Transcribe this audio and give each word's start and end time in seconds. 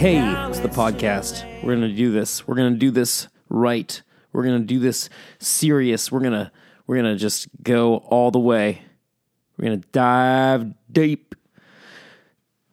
hey, 0.00 0.48
it's 0.48 0.60
the 0.60 0.68
podcast. 0.68 1.44
We're 1.62 1.76
going 1.76 1.86
to 1.86 1.94
do 1.94 2.10
this. 2.10 2.48
We're 2.48 2.54
going 2.54 2.72
to 2.72 2.78
do 2.78 2.90
this 2.90 3.28
right. 3.50 4.00
We're 4.32 4.44
going 4.44 4.58
to 4.58 4.66
do 4.66 4.78
this 4.78 5.10
serious. 5.40 6.10
We're 6.10 6.20
going 6.20 6.32
to 6.32 6.50
we're 6.86 6.96
going 6.96 7.12
to 7.12 7.18
just 7.18 7.48
go 7.62 7.96
all 7.96 8.30
the 8.30 8.38
way. 8.38 8.80
We're 9.58 9.66
going 9.66 9.82
to 9.82 9.88
dive 9.92 10.72
deep. 10.90 11.34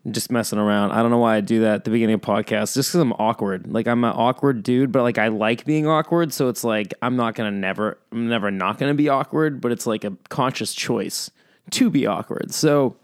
I'm 0.05 0.13
just 0.13 0.32
messing 0.32 0.58
around. 0.58 0.94
I 0.94 1.02
don't 1.02 1.12
know 1.12 1.18
why 1.18 1.36
I 1.36 1.41
do 1.41 1.59
that 1.59 1.73
at 1.73 1.84
the 1.84 1.91
beginning 1.91 2.13
of 2.13 2.22
podcasts. 2.22 2.73
Just 2.73 2.91
because 2.91 3.02
I'm 3.02 3.12
awkward. 3.12 3.73
Like 3.73 3.89
I'm 3.89 4.05
an 4.05 4.14
awkward 4.16 4.64
dude, 4.64 4.94
but 4.94 5.03
like 5.03 5.17
I 5.17 5.28
like 5.28 5.66
being 5.66 5.86
awkward. 5.86 6.31
So 6.31 6.48
it's 6.48 6.64
like 6.64 6.94
I'm 7.02 7.17
not 7.17 7.36
gonna 7.36 7.52
never. 7.52 7.98
I'm 8.14 8.30
never 8.30 8.52
not 8.52 8.78
gonna 8.78 8.94
be 8.94 9.09
awkward. 9.09 9.59
But 9.59 9.73
it's 9.73 9.86
like 9.86 10.05
a 10.05 10.16
conscious 10.30 10.73
choice 10.73 11.30
to 11.72 11.89
be 11.89 12.08
awkward. 12.08 12.53
So 12.53 12.95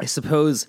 I 0.00 0.06
suppose 0.06 0.66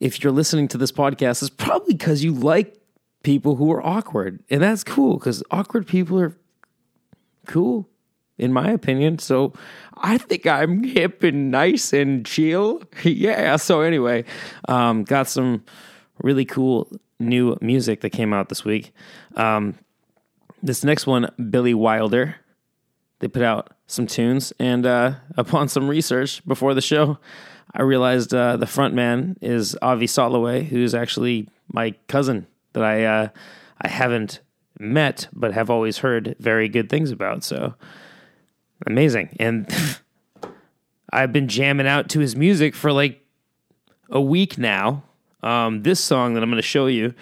if 0.00 0.22
you're 0.22 0.32
listening 0.32 0.68
to 0.68 0.78
this 0.78 0.92
podcast, 0.92 1.42
it's 1.42 1.50
probably 1.50 1.94
because 1.94 2.22
you 2.22 2.32
like 2.32 2.76
people 3.22 3.56
who 3.56 3.72
are 3.72 3.84
awkward, 3.84 4.42
and 4.50 4.62
that's 4.62 4.84
cool 4.84 5.18
because 5.18 5.42
awkward 5.50 5.86
people 5.86 6.20
are 6.20 6.36
cool, 7.46 7.88
in 8.38 8.52
my 8.52 8.70
opinion. 8.70 9.18
So 9.18 9.52
I 9.96 10.18
think 10.18 10.46
I'm 10.46 10.82
hip 10.84 11.22
and 11.22 11.50
nice 11.50 11.92
and 11.92 12.24
chill. 12.24 12.82
yeah. 13.02 13.56
So 13.56 13.80
anyway, 13.80 14.24
um, 14.68 15.04
got 15.04 15.28
some 15.28 15.64
really 16.22 16.44
cool 16.44 16.90
new 17.18 17.56
music 17.60 18.02
that 18.02 18.10
came 18.10 18.32
out 18.32 18.48
this 18.48 18.64
week. 18.64 18.92
Um, 19.36 19.74
this 20.62 20.84
next 20.84 21.06
one, 21.06 21.30
Billy 21.50 21.74
Wylder. 21.74 22.36
They 23.20 23.28
put 23.28 23.42
out 23.42 23.72
some 23.86 24.06
tunes, 24.06 24.52
and 24.58 24.84
uh, 24.84 25.14
upon 25.36 25.68
some 25.68 25.88
research 25.88 26.46
before 26.46 26.74
the 26.74 26.82
show, 26.82 27.18
I 27.76 27.82
realized 27.82 28.32
uh, 28.32 28.56
the 28.56 28.66
front 28.66 28.94
man 28.94 29.36
is 29.42 29.76
Avi 29.82 30.06
Salloway, 30.06 30.64
who's 30.64 30.94
actually 30.94 31.48
my 31.70 31.94
cousin 32.08 32.46
that 32.72 32.82
I 32.82 33.04
uh, 33.04 33.28
I 33.80 33.88
haven't 33.88 34.40
met 34.78 35.28
but 35.32 35.52
have 35.52 35.68
always 35.68 35.98
heard 35.98 36.36
very 36.40 36.68
good 36.68 36.88
things 36.88 37.10
about. 37.10 37.44
So 37.44 37.74
amazing, 38.86 39.36
and 39.38 39.70
I've 41.12 41.34
been 41.34 41.48
jamming 41.48 41.86
out 41.86 42.08
to 42.10 42.20
his 42.20 42.34
music 42.34 42.74
for 42.74 42.92
like 42.92 43.22
a 44.10 44.20
week 44.20 44.56
now. 44.56 45.02
Um, 45.42 45.82
this 45.82 46.00
song 46.00 46.34
that 46.34 46.42
I'm 46.42 46.48
going 46.48 46.56
to 46.56 46.62
show 46.62 46.86
you 46.86 47.14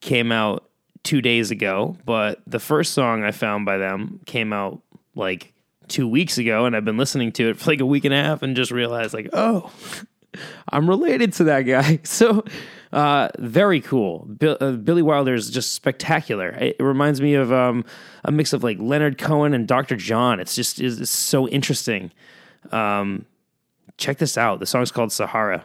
came 0.00 0.32
out 0.32 0.68
two 1.04 1.22
days 1.22 1.52
ago, 1.52 1.96
but 2.04 2.40
the 2.48 2.58
first 2.58 2.92
song 2.94 3.22
I 3.22 3.30
found 3.30 3.64
by 3.64 3.78
them 3.78 4.20
came 4.26 4.52
out 4.52 4.82
like 5.14 5.52
two 5.90 6.08
weeks 6.08 6.38
ago, 6.38 6.64
and 6.64 6.74
I've 6.74 6.84
been 6.84 6.96
listening 6.96 7.32
to 7.32 7.50
it 7.50 7.58
for 7.58 7.70
like 7.70 7.80
a 7.80 7.86
week 7.86 8.04
and 8.06 8.14
a 8.14 8.22
half 8.22 8.42
and 8.42 8.56
just 8.56 8.70
realized, 8.70 9.12
like, 9.12 9.28
oh, 9.32 9.70
I'm 10.68 10.88
related 10.88 11.32
to 11.34 11.44
that 11.44 11.62
guy. 11.62 12.00
So, 12.04 12.44
uh, 12.92 13.28
very 13.38 13.80
cool. 13.80 14.26
Bill, 14.26 14.56
uh, 14.60 14.72
Billy 14.72 15.02
Wylder 15.02 15.34
is 15.34 15.50
just 15.50 15.74
spectacular. 15.74 16.50
It, 16.50 16.76
it 16.78 16.82
reminds 16.82 17.20
me 17.20 17.34
of 17.34 17.52
um, 17.52 17.84
a 18.24 18.32
mix 18.32 18.52
of 18.52 18.64
like 18.64 18.78
Leonard 18.80 19.18
Cohen 19.18 19.54
and 19.54 19.68
Dr. 19.68 19.96
John. 19.96 20.40
It's 20.40 20.54
just 20.54 20.80
is 20.80 21.08
so 21.10 21.46
interesting. 21.48 22.10
Um, 22.72 23.26
check 23.96 24.18
this 24.18 24.36
out. 24.36 24.60
The 24.60 24.66
song's 24.66 24.90
called 24.90 25.12
Sahara. 25.12 25.64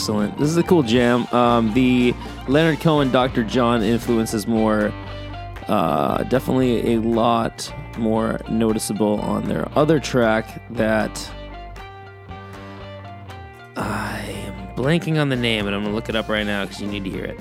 Excellent. 0.00 0.38
This 0.38 0.48
is 0.48 0.56
a 0.56 0.62
cool 0.62 0.82
jam. 0.82 1.26
Um, 1.26 1.74
the 1.74 2.14
Leonard 2.48 2.80
Cohen 2.80 3.10
Dr. 3.10 3.44
John 3.44 3.82
influence 3.82 4.32
is 4.32 4.46
more, 4.46 4.94
uh, 5.68 6.22
definitely 6.22 6.94
a 6.94 7.00
lot 7.02 7.70
more 7.98 8.40
noticeable 8.48 9.20
on 9.20 9.44
their 9.44 9.68
other 9.76 10.00
track 10.00 10.62
that 10.70 11.30
I 13.76 14.20
am 14.46 14.74
blanking 14.74 15.20
on 15.20 15.28
the 15.28 15.36
name 15.36 15.66
and 15.66 15.76
I'm 15.76 15.84
to 15.84 15.90
look 15.90 16.08
it 16.08 16.16
up 16.16 16.30
right 16.30 16.46
now 16.46 16.64
because 16.64 16.80
you 16.80 16.86
need 16.86 17.04
to 17.04 17.10
hear 17.10 17.26
it. 17.26 17.40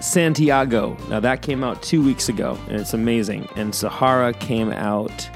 Santiago. 0.00 0.98
Now 1.08 1.20
that 1.20 1.40
came 1.40 1.64
out 1.64 1.82
two 1.82 2.04
weeks 2.04 2.28
ago 2.28 2.58
and 2.68 2.78
it's 2.78 2.92
amazing. 2.92 3.48
And 3.56 3.74
Sahara 3.74 4.34
came 4.34 4.70
out 4.70 5.30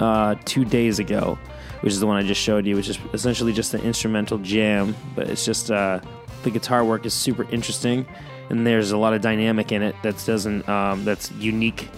uh, 0.00 0.36
two 0.46 0.64
days 0.64 0.98
ago, 0.98 1.38
which 1.80 1.92
is 1.92 2.00
the 2.00 2.06
one 2.06 2.16
I 2.16 2.22
just 2.22 2.40
showed 2.40 2.66
you, 2.66 2.76
which 2.76 2.88
is 2.88 2.98
essentially 3.12 3.52
just 3.52 3.74
an 3.74 3.82
instrumental 3.82 4.38
jam. 4.38 4.94
But 5.14 5.28
it's 5.28 5.44
just 5.44 5.70
uh, 5.70 6.00
the 6.42 6.50
guitar 6.50 6.84
work 6.84 7.06
is 7.06 7.14
super 7.14 7.48
interesting, 7.50 8.06
and 8.50 8.66
there's 8.66 8.92
a 8.92 8.98
lot 8.98 9.14
of 9.14 9.20
dynamic 9.20 9.72
in 9.72 9.82
it 9.82 9.94
that 10.02 10.22
doesn't 10.26 10.68
um, 10.68 11.04
that's 11.04 11.30
unique. 11.32 11.88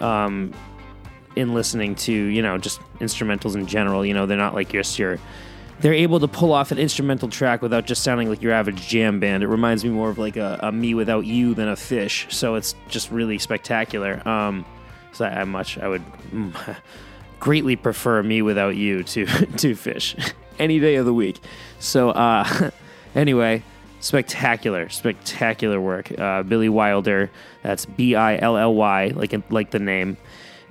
Um, 0.00 0.52
in 1.34 1.54
listening 1.54 1.94
to 1.94 2.12
you 2.12 2.42
know 2.42 2.58
just 2.58 2.80
instrumentals 3.00 3.54
in 3.54 3.66
general, 3.66 4.04
you 4.04 4.14
know 4.14 4.26
they're 4.26 4.36
not 4.36 4.54
like 4.54 4.70
just 4.70 4.98
your 4.98 5.18
they're 5.82 5.92
able 5.92 6.20
to 6.20 6.28
pull 6.28 6.52
off 6.52 6.70
an 6.70 6.78
instrumental 6.78 7.28
track 7.28 7.60
without 7.60 7.86
just 7.86 8.04
sounding 8.04 8.28
like 8.28 8.40
your 8.40 8.52
average 8.52 8.86
jam 8.86 9.18
band. 9.18 9.42
It 9.42 9.48
reminds 9.48 9.84
me 9.84 9.90
more 9.90 10.10
of 10.10 10.18
like 10.18 10.36
a, 10.36 10.58
a 10.62 10.70
mewithoutYou 10.70 11.56
than 11.56 11.68
a 11.68 11.74
Phish. 11.74 12.30
So 12.32 12.54
it's 12.54 12.76
just 12.88 13.10
really 13.10 13.38
spectacular. 13.38 14.26
Um, 14.26 14.64
so 15.12 15.24
I, 15.24 15.40
I 15.40 15.44
much 15.44 15.78
I 15.78 15.88
would 15.88 16.02
mm, 16.32 16.76
greatly 17.42 17.74
prefer 17.74 18.22
mewithoutYou 18.22 19.04
to 19.04 19.26
to 19.56 19.72
Phish 19.72 20.32
any 20.60 20.78
day 20.78 20.94
of 20.94 21.04
the 21.04 21.12
week. 21.12 21.40
So 21.80 22.10
uh, 22.10 22.70
anyway, 23.16 23.64
spectacular, 23.98 24.88
spectacular 24.88 25.80
work. 25.80 26.16
Uh, 26.16 26.44
Billy 26.44 26.68
Wylder. 26.68 27.30
That's 27.64 27.84
B 27.84 28.14
I 28.14 28.36
L 28.38 28.56
L 28.56 28.74
Y, 28.74 29.12
like 29.16 29.34
like 29.50 29.72
the 29.72 29.80
name 29.80 30.16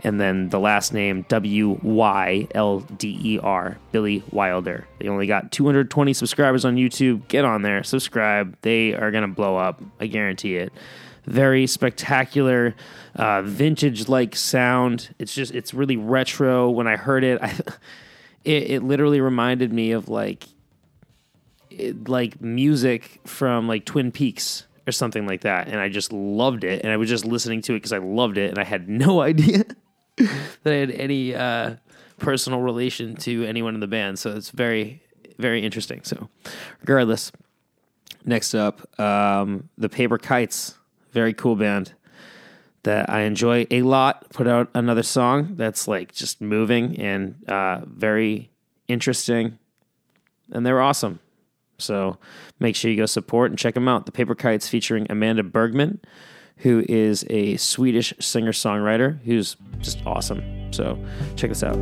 and 0.03 0.19
then 0.19 0.49
the 0.49 0.59
last 0.59 0.93
name 0.93 1.25
W 1.27 1.77
Y 1.83 2.47
L 2.55 2.79
D 2.79 3.19
E 3.21 3.39
R, 3.39 3.77
Billy 3.91 4.23
Wylder. 4.31 4.87
They 4.97 5.09
only 5.09 5.27
got 5.27 5.51
220 5.51 6.13
subscribers 6.13 6.63
on 6.63 6.77
YouTube. 6.77 7.27
Get 7.27 7.43
on 7.43 7.63
there, 7.63 7.83
subscribe. 7.83 8.57
They 8.61 8.93
are 8.93 9.11
gonna 9.11 9.27
blow 9.27 9.57
up. 9.57 9.81
I 9.99 10.07
guarantee 10.07 10.55
it. 10.55 10.71
Very 11.25 11.67
spectacular, 11.67 12.75
uh, 13.15 13.41
vintage-like 13.43 14.35
sound. 14.35 15.13
It's 15.19 15.33
just 15.33 15.53
it's 15.53 15.73
really 15.73 15.97
retro. 15.97 16.69
When 16.69 16.87
I 16.87 16.95
heard 16.95 17.23
it, 17.23 17.39
I, 17.43 17.49
it, 18.43 18.71
it 18.71 18.83
literally 18.83 19.21
reminded 19.21 19.71
me 19.71 19.91
of 19.91 20.09
like 20.09 20.45
it, 21.69 22.07
like 22.07 22.41
music 22.41 23.19
from 23.25 23.67
like 23.67 23.85
Twin 23.85 24.11
Peaks 24.11 24.65
or 24.87 24.91
something 24.91 25.27
like 25.27 25.41
that. 25.41 25.67
And 25.67 25.79
I 25.79 25.89
just 25.89 26.11
loved 26.11 26.63
it. 26.63 26.83
And 26.83 26.91
I 26.91 26.97
was 26.97 27.09
just 27.09 27.25
listening 27.25 27.61
to 27.63 27.73
it 27.73 27.77
because 27.77 27.93
I 27.93 27.99
loved 27.99 28.37
it. 28.37 28.49
And 28.49 28.59
I 28.59 28.63
had 28.63 28.89
no 28.89 29.21
idea 29.21 29.63
that 30.17 30.73
I 30.73 30.75
had 30.75 30.91
any 30.91 31.35
uh, 31.35 31.75
personal 32.17 32.61
relation 32.61 33.15
to 33.17 33.45
anyone 33.45 33.73
in 33.73 33.79
the 33.79 33.87
band. 33.87 34.19
So 34.19 34.31
it's 34.31 34.49
very, 34.49 35.01
very 35.37 35.63
interesting. 35.63 36.01
So, 36.03 36.29
regardless, 36.81 37.31
next 38.25 38.53
up, 38.53 38.99
um, 38.99 39.69
the 39.77 39.89
Paper 39.89 40.17
Kites. 40.17 40.75
Very 41.11 41.33
cool 41.33 41.55
band 41.55 41.93
that 42.83 43.09
I 43.09 43.21
enjoy 43.21 43.67
a 43.69 43.81
lot. 43.83 44.29
Put 44.31 44.47
out 44.47 44.69
another 44.73 45.03
song 45.03 45.55
that's 45.55 45.87
like 45.87 46.13
just 46.13 46.41
moving 46.41 46.99
and 46.99 47.43
uh, 47.47 47.81
very 47.85 48.49
interesting. 48.87 49.59
And 50.51 50.65
they're 50.65 50.81
awesome. 50.81 51.19
So 51.77 52.17
make 52.59 52.75
sure 52.75 52.91
you 52.91 52.97
go 52.97 53.05
support 53.05 53.51
and 53.51 53.57
check 53.57 53.73
them 53.73 53.87
out. 53.87 54.05
The 54.05 54.11
Paper 54.11 54.35
Kites 54.35 54.67
featuring 54.67 55.07
Amanda 55.09 55.43
Bergman, 55.43 55.99
who 56.57 56.85
is 56.87 57.25
a 57.29 57.57
Swedish 57.57 58.13
singer 58.19 58.51
songwriter 58.51 59.21
who's 59.23 59.57
just 59.79 60.05
awesome. 60.05 60.71
So 60.71 60.97
check 61.35 61.49
this 61.49 61.63
out. 61.63 61.77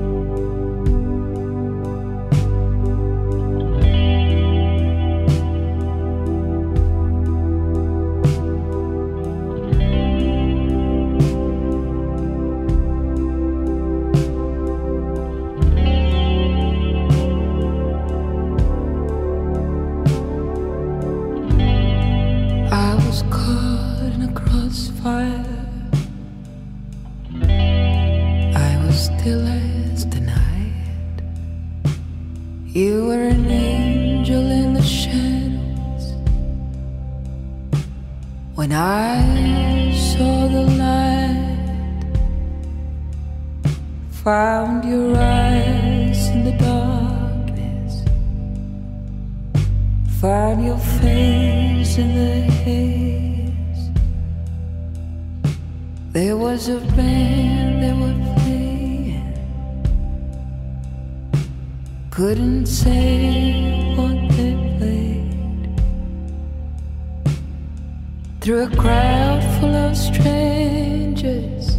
Strangers, 69.96 71.78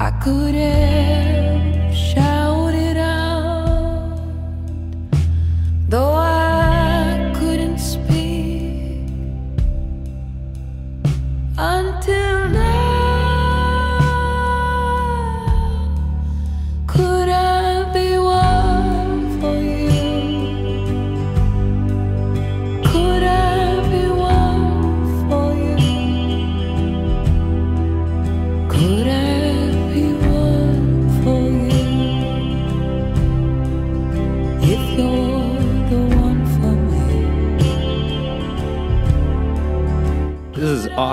I 0.00 0.10
could 0.22 0.54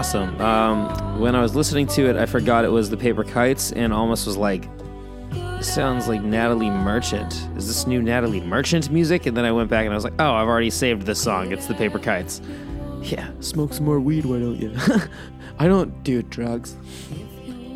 awesome. 0.05 0.39
Um, 0.39 1.19
when 1.19 1.35
I 1.35 1.41
was 1.41 1.55
listening 1.55 1.87
to 1.87 2.07
it, 2.07 2.15
I 2.15 2.27
forgot 2.27 2.63
it 2.63 2.69
was 2.69 2.91
the 2.91 2.97
Paper 2.97 3.23
Kites 3.23 3.71
and 3.71 3.91
almost 3.91 4.27
was 4.27 4.37
like, 4.37 4.67
this 5.31 5.73
sounds 5.73 6.07
like 6.07 6.21
Natalie 6.21 6.69
Merchant. 6.69 7.33
Is 7.55 7.65
this 7.65 7.87
new 7.87 8.03
Natalie 8.03 8.39
Merchant 8.39 8.91
music? 8.91 9.25
And 9.25 9.35
then 9.35 9.45
I 9.45 9.51
went 9.51 9.67
back 9.67 9.83
and 9.83 9.91
I 9.91 9.95
was 9.95 10.03
like, 10.03 10.13
oh, 10.19 10.33
I've 10.33 10.47
already 10.47 10.69
saved 10.69 11.03
this 11.03 11.19
song. 11.19 11.51
It's 11.51 11.65
the 11.65 11.73
Paper 11.73 11.97
Kites. 11.97 12.39
Yeah, 13.01 13.31
smoke 13.39 13.73
some 13.73 13.85
more 13.85 13.99
weed, 13.99 14.25
why 14.25 14.37
don't 14.37 14.61
you? 14.61 14.75
I 15.59 15.67
don't 15.67 16.03
do 16.03 16.21
drugs. 16.21 16.75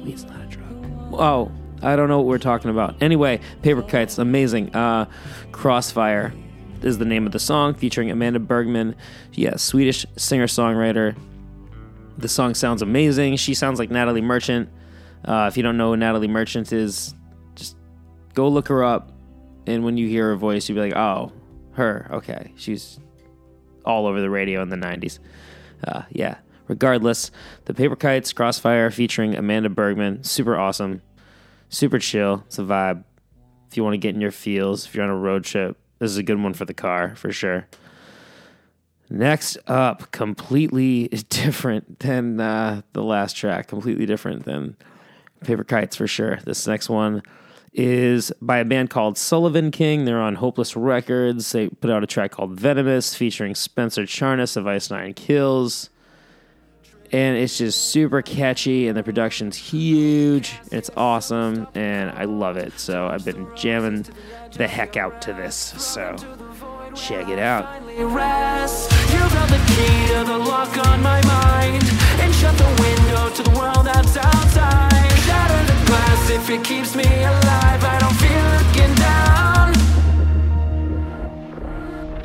Weed's 0.03 0.25
not 0.25 0.39
a 0.39 0.45
drug. 0.45 0.85
Oh, 1.13 1.51
I 1.81 1.95
don't 1.95 2.09
know 2.09 2.17
what 2.17 2.27
we're 2.27 2.37
talking 2.37 2.69
about. 2.69 3.01
Anyway, 3.01 3.39
Paper 3.63 3.81
Kites, 3.81 4.19
amazing. 4.19 4.75
Uh, 4.75 5.05
Crossfire 5.51 6.31
is 6.83 6.99
the 6.99 7.05
name 7.05 7.25
of 7.25 7.31
the 7.31 7.39
song, 7.39 7.73
featuring 7.73 8.11
Amanda 8.11 8.39
Bergman. 8.39 8.95
Yeah, 9.33 9.55
Swedish 9.55 10.05
singer 10.15 10.45
songwriter. 10.45 11.15
The 12.19 12.27
song 12.27 12.53
sounds 12.53 12.81
amazing. 12.81 13.37
She 13.37 13.53
sounds 13.53 13.79
like 13.79 13.89
Natalie 13.89 14.21
Merchant. 14.21 14.69
Uh, 15.23 15.47
if 15.49 15.55
you 15.55 15.63
don't 15.63 15.77
know 15.77 15.91
who 15.91 15.97
Natalie 15.97 16.27
Merchant 16.27 16.73
is, 16.73 17.13
just 17.55 17.77
go 18.33 18.49
look 18.49 18.67
her 18.67 18.83
up. 18.83 19.13
And 19.65 19.85
when 19.85 19.95
you 19.95 20.07
hear 20.09 20.27
her 20.27 20.35
voice, 20.35 20.67
you'll 20.67 20.75
be 20.75 20.81
like, 20.81 20.97
oh, 20.97 21.31
her. 21.73 22.09
Okay. 22.11 22.51
She's 22.57 22.99
all 23.85 24.05
over 24.05 24.19
the 24.19 24.29
radio 24.29 24.61
in 24.61 24.69
the 24.69 24.75
90s. 24.75 25.19
Uh, 25.87 26.03
yeah. 26.09 26.39
Regardless, 26.67 27.31
the 27.65 27.73
Paper 27.73 27.95
Kites 27.95 28.33
Crossfire 28.33 28.91
featuring 28.91 29.35
Amanda 29.35 29.69
Bergman. 29.69 30.23
Super 30.25 30.57
awesome. 30.57 31.01
Super 31.69 31.99
chill. 31.99 32.43
It's 32.47 32.59
a 32.59 32.63
vibe. 32.63 33.05
If 33.69 33.77
you 33.77 33.83
want 33.83 33.93
to 33.93 33.97
get 33.97 34.13
in 34.13 34.19
your 34.19 34.31
feels, 34.31 34.85
if 34.85 34.93
you're 34.93 35.05
on 35.05 35.09
a 35.09 35.15
road 35.15 35.45
trip, 35.45 35.77
this 35.99 36.11
is 36.11 36.17
a 36.17 36.23
good 36.23 36.41
one 36.41 36.53
for 36.53 36.65
the 36.65 36.73
car 36.73 37.15
for 37.15 37.31
sure. 37.31 37.67
Next 39.09 39.57
up, 39.67 40.11
completely 40.11 41.07
different 41.29 41.99
than 41.99 42.39
uh, 42.39 42.81
the 42.93 43.03
last 43.03 43.35
track, 43.35 43.67
completely 43.67 44.05
different 44.05 44.45
than 44.45 44.75
Paper 45.43 45.63
Kites 45.63 45.95
for 45.95 46.07
sure. 46.07 46.39
This 46.45 46.67
next 46.67 46.89
one 46.89 47.23
is 47.73 48.31
by 48.41 48.59
a 48.59 48.65
band 48.65 48.89
called 48.89 49.17
Sullivan 49.17 49.71
King. 49.71 50.05
They're 50.05 50.21
on 50.21 50.35
Hopeless 50.35 50.75
Records. 50.75 51.51
They 51.51 51.69
put 51.69 51.89
out 51.89 52.03
a 52.03 52.07
track 52.07 52.31
called 52.31 52.51
Venomous 52.51 53.15
featuring 53.15 53.55
Spencer 53.55 54.03
Charnas 54.03 54.57
of 54.57 54.67
Ice 54.67 54.89
Nine 54.89 55.13
Kills. 55.13 55.89
And 57.11 57.37
it's 57.37 57.57
just 57.57 57.89
super 57.89 58.21
catchy, 58.21 58.87
and 58.87 58.95
the 58.95 59.01
production's 59.01 59.57
huge. 59.57 60.53
It's 60.71 60.91
awesome, 60.95 61.67
and 61.73 62.11
I 62.11 62.25
love 62.25 62.55
it. 62.55 62.79
So 62.79 63.07
I've 63.07 63.25
been 63.25 63.47
jamming 63.55 64.05
the 64.51 64.67
heck 64.67 64.95
out 64.95 65.19
to 65.23 65.33
this. 65.33 65.55
So 65.55 66.15
check 66.99 67.29
it 67.29 67.39
out. 67.39 67.81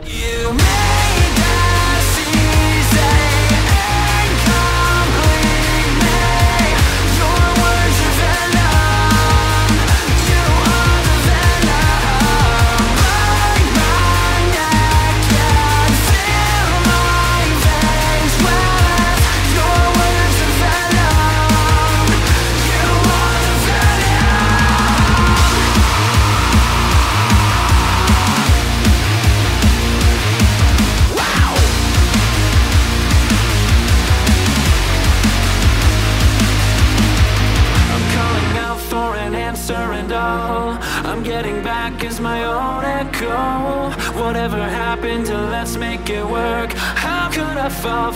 You 0.06 0.73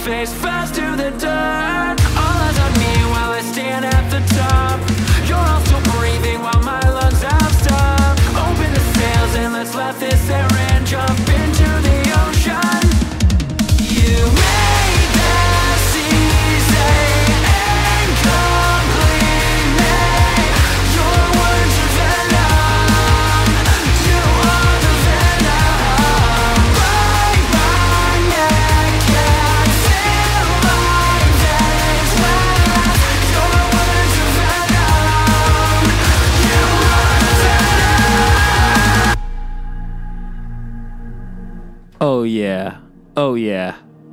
face 0.09 0.58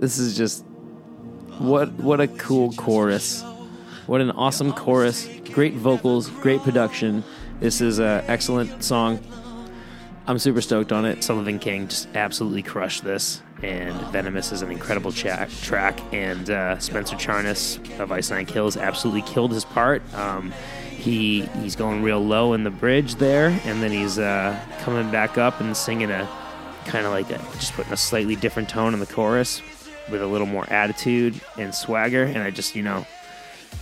This 0.05 0.19
is 0.19 0.37
just 0.37 0.63
what 1.57 1.91
what 1.93 2.21
a 2.21 2.27
cool 2.27 2.71
chorus. 2.73 3.43
What 4.05 4.21
an 4.21 4.29
awesome 4.29 4.71
chorus. 4.71 5.27
Great 5.51 5.73
vocals, 5.73 6.29
great 6.29 6.61
production. 6.61 7.23
This 7.59 7.81
is 7.81 7.97
an 7.97 8.23
excellent 8.27 8.83
song. 8.83 9.19
I'm 10.27 10.37
super 10.37 10.61
stoked 10.61 10.91
on 10.91 11.05
it. 11.05 11.23
Sullivan 11.23 11.57
King 11.57 11.87
just 11.87 12.07
absolutely 12.15 12.61
crushed 12.61 13.03
this. 13.03 13.41
And 13.63 13.99
Venomous 14.11 14.51
is 14.51 14.61
an 14.61 14.69
incredible 14.69 15.11
cha- 15.11 15.47
track. 15.63 15.99
And 16.13 16.51
uh, 16.51 16.77
Spencer 16.77 17.15
Charnas 17.15 17.79
of 17.99 18.11
Ice 18.11 18.29
Nine 18.29 18.45
Kills 18.45 18.77
absolutely 18.77 19.23
killed 19.23 19.53
his 19.53 19.65
part. 19.65 20.03
Um, 20.13 20.53
he 20.91 21.47
he's 21.63 21.75
going 21.75 22.03
real 22.03 22.23
low 22.23 22.53
in 22.53 22.63
the 22.63 22.69
bridge 22.69 23.15
there, 23.15 23.59
and 23.65 23.81
then 23.81 23.89
he's 23.89 24.19
uh, 24.19 24.55
coming 24.81 25.09
back 25.09 25.39
up 25.39 25.61
and 25.61 25.75
singing 25.75 26.11
a 26.11 26.29
kind 26.85 27.07
of 27.07 27.11
like 27.11 27.31
a, 27.31 27.39
just 27.57 27.73
putting 27.73 27.91
a 27.91 27.97
slightly 27.97 28.35
different 28.35 28.69
tone 28.69 28.93
in 28.93 28.99
the 28.99 29.07
chorus 29.07 29.63
with 30.09 30.21
a 30.21 30.27
little 30.27 30.47
more 30.47 30.69
attitude 30.71 31.39
and 31.57 31.73
swagger. 31.73 32.23
And 32.23 32.39
I 32.39 32.51
just, 32.51 32.75
you 32.75 32.83
know, 32.83 33.05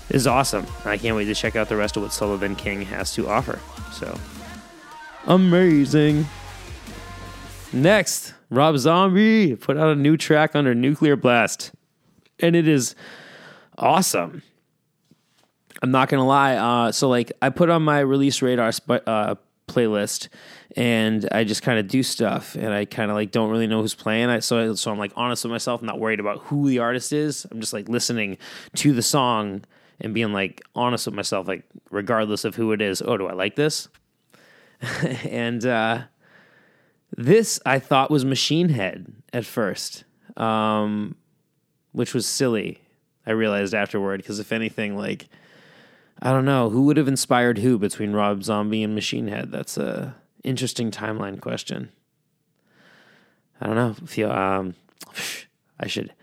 is 0.10 0.28
awesome. 0.28 0.66
I 0.86 0.98
can't 0.98 1.16
wait 1.16 1.26
to 1.26 1.36
check 1.36 1.56
out 1.56 1.70
the 1.70 1.76
rest 1.76 1.98
of 1.98 2.04
what 2.04 2.14
Sullivan 2.14 2.56
King 2.56 2.82
has 2.84 3.14
to 3.16 3.28
offer. 3.30 3.60
So 3.92 4.18
amazing. 5.26 6.26
Next, 7.72 8.34
Rob 8.50 8.78
Zombie 8.78 9.56
put 9.56 9.78
out 9.78 9.90
a 9.90 9.96
new 9.96 10.16
track 10.16 10.56
under 10.56 10.76
Nuclear 10.76 11.16
Blast, 11.16 11.72
and 12.40 12.56
it 12.56 12.68
is 12.68 12.94
awesome. 13.78 14.44
I'm 15.82 15.92
not 15.92 16.08
gonna 16.08 16.26
lie. 16.26 16.56
Uh, 16.56 16.92
so 16.92 17.10
like, 17.10 17.32
I 17.42 17.50
put 17.50 17.70
on 17.70 17.82
my 17.82 18.00
release 18.00 18.42
radar 18.42 18.72
sp- 18.72 19.04
uh, 19.08 19.36
playlist, 19.68 20.30
and 20.76 21.28
I 21.32 21.44
just 21.44 21.64
kind 21.64 21.80
of 21.80 21.88
do 21.88 22.04
stuff, 22.04 22.56
and 22.56 22.74
I 22.74 22.86
kind 22.86 23.10
of 23.10 23.16
like 23.16 23.32
don't 23.32 23.50
really 23.50 23.68
know 23.68 23.82
who's 23.82 23.96
playing. 23.96 24.30
I 24.30 24.40
so 24.40 24.76
so 24.76 24.92
I'm 24.92 24.98
like 24.98 25.14
honest 25.16 25.44
with 25.44 25.52
myself, 25.52 25.82
I'm 25.82 25.88
not 25.88 26.00
worried 26.00 26.20
about 26.20 26.40
who 26.40 26.68
the 26.68 26.80
artist 26.80 27.14
is. 27.14 27.46
I'm 27.52 27.60
just 27.60 27.74
like 27.74 27.90
listening 27.90 28.38
to 28.76 28.94
the 28.94 29.02
song 29.02 29.64
and 30.00 30.14
being 30.14 30.34
like 30.34 30.62
honest 30.76 31.06
with 31.06 31.16
myself, 31.16 31.48
like 31.48 31.64
regardless 31.90 32.46
of 32.46 32.56
who 32.56 32.72
it 32.72 32.82
is. 32.82 33.02
Oh, 33.02 33.18
do 33.18 33.28
I 33.28 33.34
like 33.34 33.56
this? 33.56 33.88
and 35.30 35.66
uh, 35.66 36.02
this 37.16 37.60
I 37.66 37.80
thought 37.80 38.12
was 38.12 38.26
Machine 38.26 38.70
Head 38.70 39.14
at 39.32 39.46
first, 39.46 40.04
um, 40.38 41.16
which 41.92 42.14
was 42.14 42.26
silly. 42.26 42.80
I 43.26 43.32
realized 43.32 43.74
afterward 43.74 44.18
because 44.18 44.40
if 44.40 44.52
anything, 44.52 44.98
like 44.98 45.28
I 46.26 46.32
don't 46.32 46.46
know 46.46 46.70
who 46.70 46.84
would 46.84 46.96
have 46.96 47.10
inspired 47.10 47.58
who 47.58 47.78
between 47.78 48.14
Rob 48.14 48.44
Zombie 48.44 48.82
and 48.82 48.96
Machine 48.96 49.28
Head. 49.28 49.52
That's 49.52 49.78
a 49.78 50.16
interesting 50.42 50.90
timeline 50.90 51.42
question. 51.42 51.90
I 53.60 53.68
don't 53.68 53.76
know. 53.76 53.94
Feel 54.06 54.32
um, 54.32 54.76
I 55.80 55.88
should. 55.88 56.14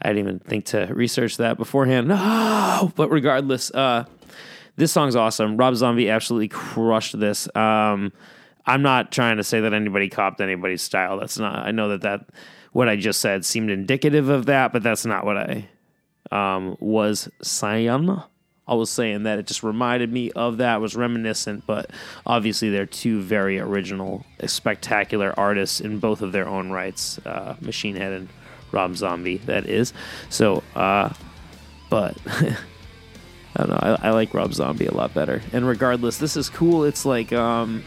I 0.00 0.08
didn't 0.08 0.20
even 0.20 0.38
think 0.38 0.64
to 0.66 0.86
research 0.94 1.36
that 1.36 1.58
beforehand. 1.58 2.08
No, 2.08 2.90
but 2.96 3.10
regardless, 3.10 3.70
uh, 3.72 4.06
this 4.76 4.90
song's 4.90 5.16
awesome. 5.16 5.58
Rob 5.58 5.76
Zombie 5.76 6.08
absolutely 6.08 6.48
crushed 6.48 7.20
this. 7.20 7.46
Um, 7.54 8.14
I'm 8.64 8.80
not 8.80 9.12
trying 9.12 9.36
to 9.36 9.44
say 9.44 9.60
that 9.60 9.74
anybody 9.74 10.08
copped 10.08 10.40
anybody's 10.40 10.80
style. 10.80 11.20
That's 11.20 11.38
not. 11.38 11.66
I 11.66 11.72
know 11.72 11.90
that 11.90 12.00
that 12.02 12.30
what 12.72 12.88
I 12.88 12.96
just 12.96 13.20
said 13.20 13.44
seemed 13.44 13.68
indicative 13.68 14.30
of 14.30 14.46
that, 14.46 14.72
but 14.72 14.82
that's 14.82 15.04
not 15.04 15.26
what 15.26 15.36
I 15.36 15.68
um, 16.30 16.78
was 16.80 17.28
saying. 17.42 18.22
I 18.70 18.74
was 18.74 18.88
saying 18.88 19.24
that 19.24 19.40
it 19.40 19.48
just 19.48 19.64
reminded 19.64 20.12
me 20.12 20.30
of 20.30 20.58
that, 20.58 20.80
was 20.80 20.94
reminiscent, 20.94 21.66
but 21.66 21.90
obviously 22.24 22.70
they're 22.70 22.86
two 22.86 23.20
very 23.20 23.58
original, 23.58 24.24
spectacular 24.46 25.34
artists 25.36 25.80
in 25.80 25.98
both 25.98 26.22
of 26.22 26.30
their 26.30 26.46
own 26.46 26.70
rights. 26.70 27.18
Uh, 27.26 27.56
Machine 27.60 27.96
Head 27.96 28.12
and 28.12 28.28
Rob 28.70 28.96
Zombie, 28.96 29.38
that 29.38 29.66
is. 29.66 29.92
So, 30.28 30.62
uh, 30.76 31.12
but 31.90 32.16
I 32.26 32.56
don't 33.56 33.70
know. 33.70 33.78
I, 33.82 34.08
I 34.08 34.10
like 34.10 34.32
Rob 34.32 34.54
Zombie 34.54 34.86
a 34.86 34.94
lot 34.94 35.12
better. 35.14 35.42
And 35.52 35.66
regardless, 35.66 36.18
this 36.18 36.36
is 36.36 36.48
cool. 36.48 36.84
It's 36.84 37.04
like 37.04 37.32
um, 37.32 37.82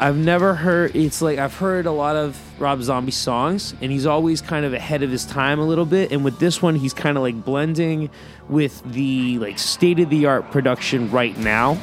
I've 0.00 0.16
never 0.16 0.54
heard. 0.54 0.94
It's 0.94 1.20
like 1.20 1.38
I've 1.38 1.56
heard 1.56 1.86
a 1.86 1.90
lot 1.90 2.14
of 2.14 2.38
Rob 2.60 2.82
Zombie 2.82 3.10
songs, 3.10 3.74
and 3.80 3.90
he's 3.90 4.06
always 4.06 4.40
kind 4.40 4.64
of 4.64 4.72
ahead 4.72 5.02
of 5.02 5.10
his 5.10 5.24
time 5.24 5.58
a 5.58 5.64
little 5.64 5.84
bit. 5.84 6.12
And 6.12 6.24
with 6.24 6.38
this 6.38 6.62
one, 6.62 6.76
he's 6.76 6.94
kind 6.94 7.16
of 7.16 7.22
like 7.22 7.44
blending 7.44 8.10
with 8.48 8.80
the 8.84 9.38
like 9.40 9.58
state 9.58 9.98
of 9.98 10.08
the 10.10 10.26
art 10.26 10.50
production 10.52 11.10
right 11.10 11.36
now, 11.36 11.78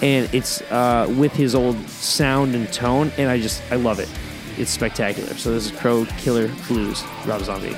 and 0.00 0.32
it's 0.32 0.62
uh, 0.62 1.12
with 1.18 1.32
his 1.32 1.54
old 1.54 1.78
sound 1.88 2.54
and 2.54 2.72
tone. 2.72 3.12
And 3.18 3.28
I 3.28 3.38
just 3.38 3.62
I 3.70 3.76
love 3.76 4.00
it. 4.00 4.08
It's 4.56 4.70
spectacular. 4.70 5.34
So 5.34 5.52
this 5.52 5.66
is 5.70 5.78
Crow 5.78 6.06
Killer 6.18 6.50
Blues, 6.68 7.04
Rob 7.26 7.42
Zombie. 7.42 7.76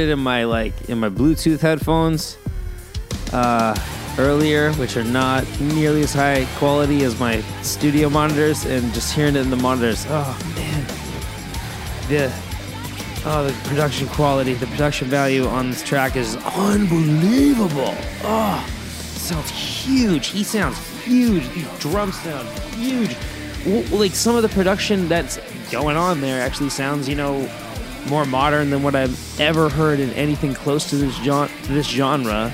It 0.00 0.08
in 0.08 0.18
my 0.18 0.44
like 0.44 0.88
in 0.88 0.98
my 0.98 1.08
Bluetooth 1.08 1.60
headphones 1.60 2.36
uh, 3.32 3.74
earlier, 4.18 4.72
which 4.74 4.96
are 4.96 5.04
not 5.04 5.44
nearly 5.60 6.02
as 6.02 6.12
high 6.12 6.46
quality 6.56 7.04
as 7.04 7.18
my 7.20 7.40
studio 7.62 8.08
monitors, 8.08 8.64
and 8.64 8.92
just 8.92 9.12
hearing 9.14 9.36
it 9.36 9.40
in 9.40 9.50
the 9.50 9.56
monitors. 9.56 10.04
Oh 10.08 10.36
man, 10.56 10.84
the 12.08 12.32
oh 13.26 13.44
the 13.44 13.68
production 13.68 14.08
quality, 14.08 14.54
the 14.54 14.66
production 14.66 15.08
value 15.08 15.46
on 15.46 15.70
this 15.70 15.82
track 15.82 16.16
is 16.16 16.36
unbelievable. 16.36 17.94
Oh, 18.24 18.66
sounds 18.90 19.50
huge. 19.50 20.28
He 20.28 20.42
sounds 20.42 20.78
huge. 21.04 21.48
These 21.50 21.68
drums 21.78 22.18
sound 22.20 22.48
huge. 22.74 23.16
Like 23.92 24.14
some 24.14 24.36
of 24.36 24.42
the 24.42 24.48
production 24.48 25.08
that's 25.08 25.38
going 25.70 25.96
on 25.96 26.20
there 26.20 26.40
actually 26.42 26.70
sounds, 26.70 27.08
you 27.08 27.14
know, 27.14 27.48
more 28.08 28.24
modern 28.24 28.70
than 28.70 28.82
what 28.82 28.94
I've 28.94 29.40
ever 29.40 29.68
heard 29.68 30.00
in 30.00 30.10
anything 30.10 30.54
close 30.54 30.88
to 30.90 30.96
this 30.96 31.18
this 31.68 31.86
genre, 31.86 32.52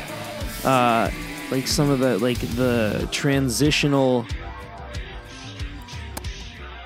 uh, 0.64 1.10
like 1.50 1.66
some 1.66 1.90
of 1.90 2.00
the 2.00 2.18
like 2.18 2.38
the 2.56 3.08
transitional, 3.12 4.26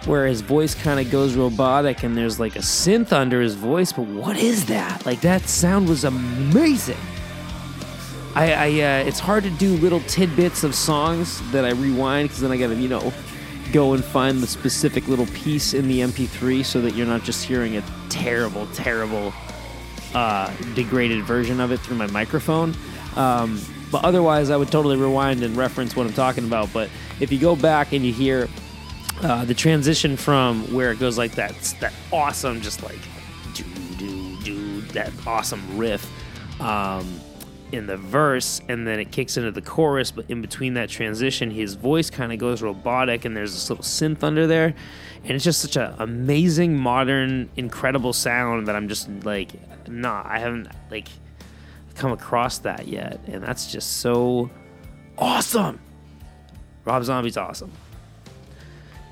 where 0.05 0.27
his 0.27 0.41
voice 0.41 0.75
kind 0.75 1.01
of 1.01 1.11
goes 1.11 1.35
robotic 1.35 2.03
and 2.03 2.17
there's 2.17 2.39
like 2.39 2.57
a 2.57 2.61
synth 2.61 3.13
under 3.13 3.41
his 3.41 3.55
voice. 3.55 3.93
But 3.93 4.07
what 4.07 4.37
is 4.37 4.67
that? 4.67 5.05
Like 5.07 5.21
that 5.23 5.43
sound 5.43 5.89
was 5.89 6.05
amazing. 6.05 6.99
I, 8.35 8.53
I 8.53 8.69
uh, 8.69 9.05
it's 9.07 9.19
hard 9.19 9.43
to 9.45 9.51
do 9.51 9.77
little 9.79 10.01
tidbits 10.01 10.63
of 10.63 10.75
songs 10.75 11.41
that 11.51 11.65
I 11.65 11.71
rewind 11.71 12.29
because 12.29 12.41
then 12.41 12.53
I 12.53 12.57
gotta 12.57 12.77
you 12.77 12.89
know 12.89 13.13
go 13.73 13.95
and 13.95 14.05
find 14.05 14.41
the 14.41 14.47
specific 14.47 15.09
little 15.09 15.27
piece 15.27 15.75
in 15.75 15.89
the 15.89 16.01
MP3 16.01 16.65
so 16.65 16.81
that 16.81 16.95
you're 16.95 17.07
not 17.07 17.23
just 17.25 17.45
hearing 17.45 17.77
a 17.77 17.85
terrible, 18.09 18.67
terrible, 18.69 19.33
uh, 20.15 20.53
degraded 20.75 21.25
version 21.25 21.61
of 21.61 21.73
it 21.73 21.79
through 21.81 21.97
my 21.97 22.07
microphone. 22.09 22.75
Um, 23.17 23.61
but 23.91 24.05
otherwise, 24.05 24.51
I 24.51 24.57
would 24.57 24.71
totally 24.71 24.97
rewind 24.97 25.43
and 25.43 25.57
reference 25.57 25.97
what 25.97 26.07
I'm 26.07 26.13
talking 26.13 26.45
about. 26.45 26.73
But 26.73 26.91
if 27.19 27.33
you 27.33 27.39
go 27.39 27.57
back 27.57 27.93
and 27.93 28.05
you 28.05 28.13
hear 28.13 28.49
uh, 29.23 29.45
the 29.45 29.55
transition 29.55 30.17
from 30.17 30.73
where 30.73 30.93
it 30.93 30.99
goes 30.99 31.19
like 31.19 31.33
that, 31.33 31.55
that 31.81 31.93
awesome, 32.13 32.61
just 32.61 32.83
like 32.83 32.99
do 33.55 33.65
do 33.99 34.37
do 34.43 34.81
that 34.93 35.13
awesome 35.27 35.77
riff. 35.77 36.09
Um, 36.61 37.21
in 37.73 37.87
the 37.87 37.97
verse 37.97 38.61
and 38.69 38.87
then 38.87 38.99
it 38.99 39.13
kicks 39.13 39.37
into 39.37 39.51
the 39.51 39.63
chorus 39.63 40.11
but 40.11 40.25
in 40.29 40.41
between 40.41 40.75
that 40.75 40.89
transition 40.89 41.51
his 41.51 41.75
voice 41.75 42.11
kind 42.11 42.33
of 42.33 42.39
goes 42.39 42.63
robotic 42.63 43.25
and 43.25 43.37
there's 43.37 43.53
this 43.53 43.71
little 43.71 43.85
synth 43.85 44.23
under 44.23 44.47
there. 44.47 44.75
And 45.23 45.33
it's 45.33 45.45
just 45.45 45.61
such 45.61 45.77
an 45.77 45.95
amazing 45.99 46.77
modern 46.77 47.51
incredible 47.57 48.13
sound 48.13 48.69
that 48.69 48.77
i'm 48.77 48.89
just 48.89 49.09
like 49.25 49.51
nah 49.89 50.23
i 50.25 50.39
haven't 50.39 50.69
like 50.91 51.09
come 52.01 52.13
across 52.13 52.59
that 52.59 52.89
yet. 52.89 53.21
And 53.27 53.43
that's 53.43 53.71
just 53.71 53.99
so 53.99 54.51
awesome! 55.19 55.79
Rob 56.85 57.05
zombie's 57.05 57.37
awesome. 57.37 57.71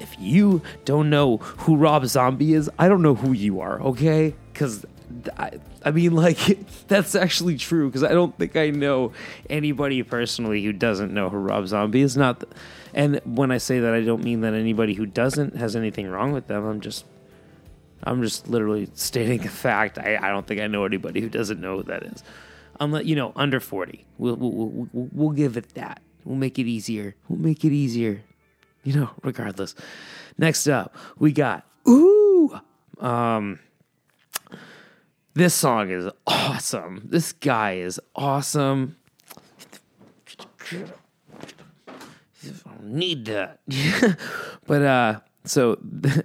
If 0.00 0.14
you 0.18 0.62
don't 0.84 1.10
know 1.10 1.36
who 1.36 1.76
rob 1.76 2.06
zombie 2.06 2.54
is 2.54 2.70
i 2.78 2.88
don't 2.88 3.02
know 3.02 3.14
who 3.14 3.32
you 3.32 3.60
are 3.60 3.80
okay? 3.82 4.34
Because 4.52 4.86
I, 5.36 5.52
I 5.84 5.90
mean, 5.90 6.14
like, 6.14 6.38
that's 6.88 7.14
actually 7.14 7.56
true 7.56 7.88
because 7.88 8.04
I 8.04 8.12
don't 8.12 8.36
think 8.38 8.56
I 8.56 8.70
know 8.70 9.12
anybody 9.48 10.02
personally 10.02 10.62
who 10.62 10.72
doesn't 10.72 11.12
know 11.12 11.28
who 11.28 11.38
Rob 11.38 11.66
Zombie 11.66 12.02
is. 12.02 12.16
Not, 12.16 12.40
th- 12.40 12.52
and 12.94 13.20
when 13.24 13.50
I 13.50 13.58
say 13.58 13.80
that, 13.80 13.94
I 13.94 14.02
don't 14.02 14.22
mean 14.22 14.42
that 14.42 14.54
anybody 14.54 14.94
who 14.94 15.06
doesn't 15.06 15.56
has 15.56 15.76
anything 15.76 16.08
wrong 16.08 16.32
with 16.32 16.46
them. 16.46 16.64
I'm 16.64 16.80
just, 16.80 17.04
I'm 18.04 18.22
just 18.22 18.48
literally 18.48 18.88
stating 18.94 19.44
a 19.44 19.48
fact. 19.48 19.98
I, 19.98 20.16
I 20.20 20.30
don't 20.30 20.46
think 20.46 20.60
I 20.60 20.66
know 20.66 20.84
anybody 20.84 21.20
who 21.20 21.28
doesn't 21.28 21.60
know 21.60 21.78
who 21.78 21.82
that 21.84 22.02
is. 22.02 22.22
Let 22.80 23.06
you 23.06 23.16
know 23.16 23.32
under 23.34 23.58
40. 23.60 24.04
We'll, 24.18 24.36
we'll, 24.36 24.52
we'll, 24.52 25.08
we'll 25.12 25.30
give 25.30 25.56
it 25.56 25.74
that. 25.74 26.00
We'll 26.24 26.36
make 26.36 26.58
it 26.58 26.66
easier. 26.66 27.16
We'll 27.28 27.40
make 27.40 27.64
it 27.64 27.72
easier. 27.72 28.22
You 28.84 28.94
know, 28.94 29.10
regardless. 29.22 29.74
Next 30.38 30.68
up, 30.68 30.94
we 31.18 31.32
got 31.32 31.66
ooh. 31.88 32.60
Um, 33.00 33.58
this 35.38 35.54
song 35.54 35.90
is 35.90 36.10
awesome. 36.26 37.02
This 37.04 37.32
guy 37.32 37.74
is 37.74 38.00
awesome. 38.16 38.96
I 40.72 40.88
don't 42.42 42.82
need 42.82 43.26
that. 43.26 43.60
but 44.66 44.82
uh 44.82 45.20
so 45.44 45.78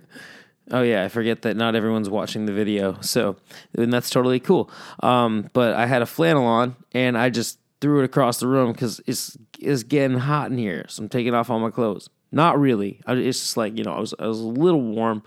oh 0.71 0.81
yeah, 0.81 1.03
I 1.03 1.09
forget 1.09 1.43
that 1.43 1.55
not 1.55 1.75
everyone's 1.75 2.09
watching 2.09 2.47
the 2.47 2.53
video. 2.53 2.97
So 3.01 3.35
and 3.77 3.93
that's 3.93 4.09
totally 4.09 4.39
cool. 4.39 4.71
Um 5.01 5.47
but 5.53 5.75
I 5.75 5.85
had 5.85 6.01
a 6.01 6.07
flannel 6.07 6.45
on 6.45 6.75
and 6.91 7.15
I 7.15 7.29
just 7.29 7.59
threw 7.81 7.99
it 7.99 8.05
across 8.05 8.39
the 8.39 8.47
room 8.47 8.73
cuz 8.73 8.99
it's 9.05 9.37
it's 9.59 9.83
getting 9.83 10.17
hot 10.17 10.49
in 10.49 10.57
here. 10.57 10.85
So 10.87 11.03
I'm 11.03 11.09
taking 11.09 11.35
off 11.35 11.51
all 11.51 11.59
my 11.59 11.69
clothes. 11.69 12.09
Not 12.31 12.59
really. 12.59 12.99
I, 13.05 13.13
it's 13.13 13.39
just 13.39 13.57
like, 13.57 13.77
you 13.77 13.83
know, 13.83 13.93
I 13.93 13.99
was 13.99 14.15
I 14.17 14.25
was 14.25 14.39
a 14.39 14.47
little 14.47 14.81
warm 14.81 15.21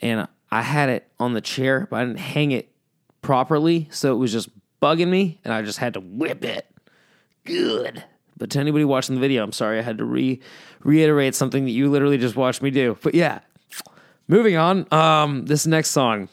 and 0.00 0.26
I 0.50 0.62
had 0.62 0.88
it 0.88 1.06
on 1.20 1.34
the 1.34 1.42
chair, 1.42 1.86
but 1.90 2.00
I 2.00 2.04
didn't 2.06 2.18
hang 2.18 2.52
it 2.52 2.69
properly, 3.22 3.88
so 3.90 4.12
it 4.12 4.16
was 4.16 4.32
just 4.32 4.48
bugging 4.80 5.08
me, 5.08 5.40
and 5.44 5.52
I 5.52 5.62
just 5.62 5.78
had 5.78 5.94
to 5.94 6.00
whip 6.00 6.44
it. 6.44 6.66
Good. 7.44 8.04
But 8.36 8.50
to 8.50 8.58
anybody 8.58 8.84
watching 8.84 9.14
the 9.14 9.20
video, 9.20 9.44
I'm 9.44 9.52
sorry 9.52 9.78
I 9.78 9.82
had 9.82 9.98
to 9.98 10.04
re 10.04 10.40
reiterate 10.82 11.34
something 11.34 11.64
that 11.64 11.72
you 11.72 11.90
literally 11.90 12.18
just 12.18 12.36
watched 12.36 12.62
me 12.62 12.70
do. 12.70 12.96
But 13.02 13.14
yeah, 13.14 13.40
moving 14.28 14.56
on. 14.56 14.86
Um, 14.92 15.44
this 15.44 15.66
next 15.66 15.90
song, 15.90 16.30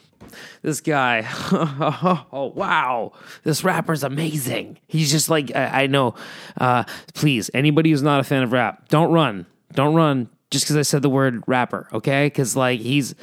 this 0.62 0.80
guy, 0.80 1.26
oh 1.52 2.52
wow, 2.54 3.12
this 3.42 3.62
rapper's 3.62 4.02
amazing. 4.02 4.78
He's 4.86 5.10
just 5.10 5.28
like 5.28 5.54
I, 5.54 5.82
I 5.82 5.86
know. 5.86 6.14
Uh, 6.58 6.84
please, 7.14 7.50
anybody 7.52 7.90
who's 7.90 8.02
not 8.02 8.20
a 8.20 8.24
fan 8.24 8.42
of 8.42 8.52
rap, 8.52 8.88
don't 8.88 9.12
run, 9.12 9.44
don't 9.74 9.94
run 9.94 10.30
just 10.50 10.64
because 10.64 10.76
I 10.76 10.82
said 10.82 11.02
the 11.02 11.10
word 11.10 11.42
rapper, 11.46 11.88
okay? 11.92 12.26
Because 12.26 12.56
like 12.56 12.80
he's 12.80 13.14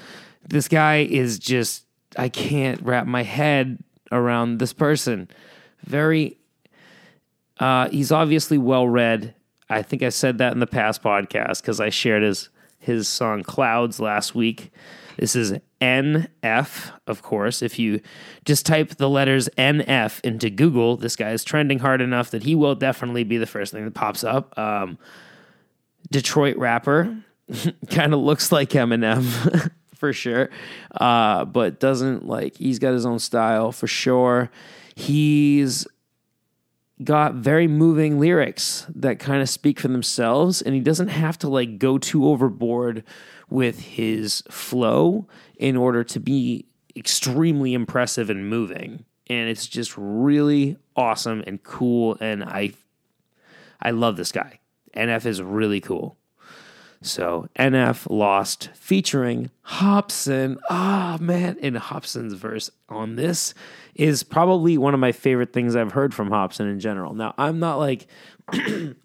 this 0.48 0.68
guy 0.68 0.98
is 0.98 1.40
just 1.40 1.85
I 2.18 2.30
can't 2.30 2.82
wrap 2.82 3.08
my 3.08 3.24
head 3.24 3.84
around 4.12 4.60
this 4.60 4.74
person. 4.74 5.30
Very, 5.84 6.38
uh, 7.60 7.90
he's 7.90 8.12
obviously 8.12 8.58
well 8.58 8.88
read. 8.88 9.34
I 9.70 9.82
think 9.82 10.04
I 10.04 10.10
said 10.10 10.38
that 10.38 10.54
in 10.54 10.60
the 10.60 10.68
past 10.68 11.02
podcast 11.02 11.62
because 11.62 11.80
I 11.80 11.90
shared 11.90 12.24
his 12.24 12.50
his 12.78 13.08
song 13.08 13.42
"Clouds" 13.42 14.00
last 14.00 14.36
week. 14.36 14.72
This 15.18 15.36
is 15.36 15.54
NF, 15.82 16.92
of 17.08 17.22
course. 17.22 17.62
If 17.62 17.80
you 17.80 18.02
just 18.44 18.66
type 18.66 18.96
the 18.96 19.10
letters 19.10 19.50
NF 19.58 20.20
into 20.24 20.50
Google, 20.50 20.98
this 20.98 21.16
guy 21.16 21.32
is 21.32 21.44
trending 21.44 21.80
hard 21.80 22.02
enough 22.02 22.32
that 22.32 22.44
he 22.44 22.54
will 22.54 22.76
definitely 22.76 23.24
be 23.24 23.38
the 23.38 23.46
first 23.46 23.72
thing 23.72 23.86
that 23.86 23.94
pops 23.94 24.24
up. 24.24 24.58
Um, 24.58 24.98
Detroit 26.12 26.58
rapper, 26.58 27.18
kind 27.90 28.14
of 28.14 28.20
looks 28.20 28.52
like 28.52 28.70
Eminem. 28.70 29.72
for 30.06 30.14
sure. 30.14 30.50
Uh, 30.92 31.46
but 31.46 31.80
doesn't 31.80 32.28
like 32.28 32.58
he's 32.58 32.78
got 32.78 32.94
his 32.94 33.06
own 33.06 33.20
style 33.20 33.72
for 33.72 33.88
sure. 33.88 34.52
He's 34.96 35.88
got 37.04 37.34
very 37.34 37.68
moving 37.68 38.20
lyrics 38.20 38.86
that 38.94 39.20
kind 39.20 39.42
of 39.42 39.50
speak 39.50 39.80
for 39.80 39.90
themselves 39.90 40.62
and 40.62 40.76
he 40.76 40.80
doesn't 40.80 41.10
have 41.10 41.38
to 41.40 41.50
like 41.50 41.78
go 41.78 41.98
too 41.98 42.26
overboard 42.28 43.04
with 43.50 43.80
his 43.80 44.44
flow 44.50 45.28
in 45.58 45.76
order 45.76 46.04
to 46.04 46.20
be 46.20 46.66
extremely 46.96 47.74
impressive 47.74 48.30
and 48.30 48.50
moving 48.50 49.04
and 49.28 49.50
it's 49.50 49.68
just 49.68 49.94
really 49.98 50.78
awesome 50.96 51.44
and 51.46 51.64
cool 51.64 52.16
and 52.22 52.44
I 52.44 52.72
I 53.82 53.92
love 53.92 54.16
this 54.16 54.32
guy. 54.32 54.60
NF 54.96 55.26
is 55.26 55.42
really 55.42 55.82
cool. 55.82 56.18
So 57.06 57.48
NF 57.58 58.08
Lost 58.10 58.70
featuring 58.74 59.52
Hopsin. 59.68 60.58
Ah, 60.70 61.18
oh, 61.20 61.24
man. 61.24 61.58
And 61.62 61.76
Hopsin's 61.76 62.34
verse 62.34 62.70
on 62.90 63.16
this 63.16 63.54
is 63.94 64.24
probably 64.24 64.78
one 64.78 64.94
of 64.94 65.00
my 65.00 65.12
favorite 65.12 65.54
things 65.54 65.76
I've 65.76 65.92
heard 65.92 66.14
from 66.14 66.30
Hopsin 66.30 66.70
in 66.72 66.80
general. 66.80 67.14
Now, 67.14 67.34
I'm 67.38 67.60
not 67.60 67.78
like, 67.78 68.08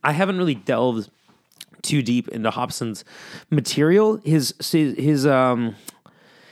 I 0.03 0.13
haven't 0.13 0.39
really 0.39 0.55
delved 0.55 1.11
too 1.83 2.03
deep 2.03 2.29
into 2.29 2.51
Hopsin's 2.51 3.05
material. 3.51 4.17
His, 4.25 4.55
his, 4.59 4.97
his, 4.97 5.27
um, 5.27 5.77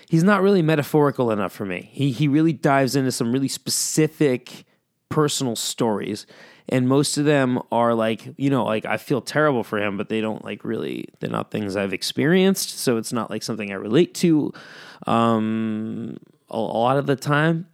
he's 0.08 0.24
not 0.24 0.42
really 0.42 0.62
metaphorical 0.62 1.30
enough 1.30 1.52
for 1.52 1.64
me. 1.64 1.88
He, 1.92 2.12
he 2.12 2.28
really 2.28 2.52
dives 2.52 2.94
into 2.94 3.12
some 3.12 3.32
really 3.32 3.48
specific 3.48 4.64
personal 5.08 5.56
stories 5.56 6.26
and 6.68 6.88
most 6.88 7.16
of 7.18 7.24
them 7.24 7.60
are 7.72 7.94
like 7.94 8.34
you 8.36 8.50
know 8.50 8.64
like 8.64 8.84
i 8.84 8.96
feel 8.96 9.20
terrible 9.20 9.64
for 9.64 9.78
him 9.78 9.96
but 9.96 10.08
they 10.08 10.20
don't 10.20 10.44
like 10.44 10.64
really 10.64 11.08
they're 11.20 11.30
not 11.30 11.50
things 11.50 11.76
i've 11.76 11.92
experienced 11.92 12.78
so 12.78 12.96
it's 12.96 13.12
not 13.12 13.30
like 13.30 13.42
something 13.42 13.70
i 13.70 13.74
relate 13.74 14.14
to 14.14 14.52
um 15.06 16.16
a, 16.50 16.56
a 16.56 16.58
lot 16.58 16.96
of 16.96 17.06
the 17.06 17.16
time 17.16 17.66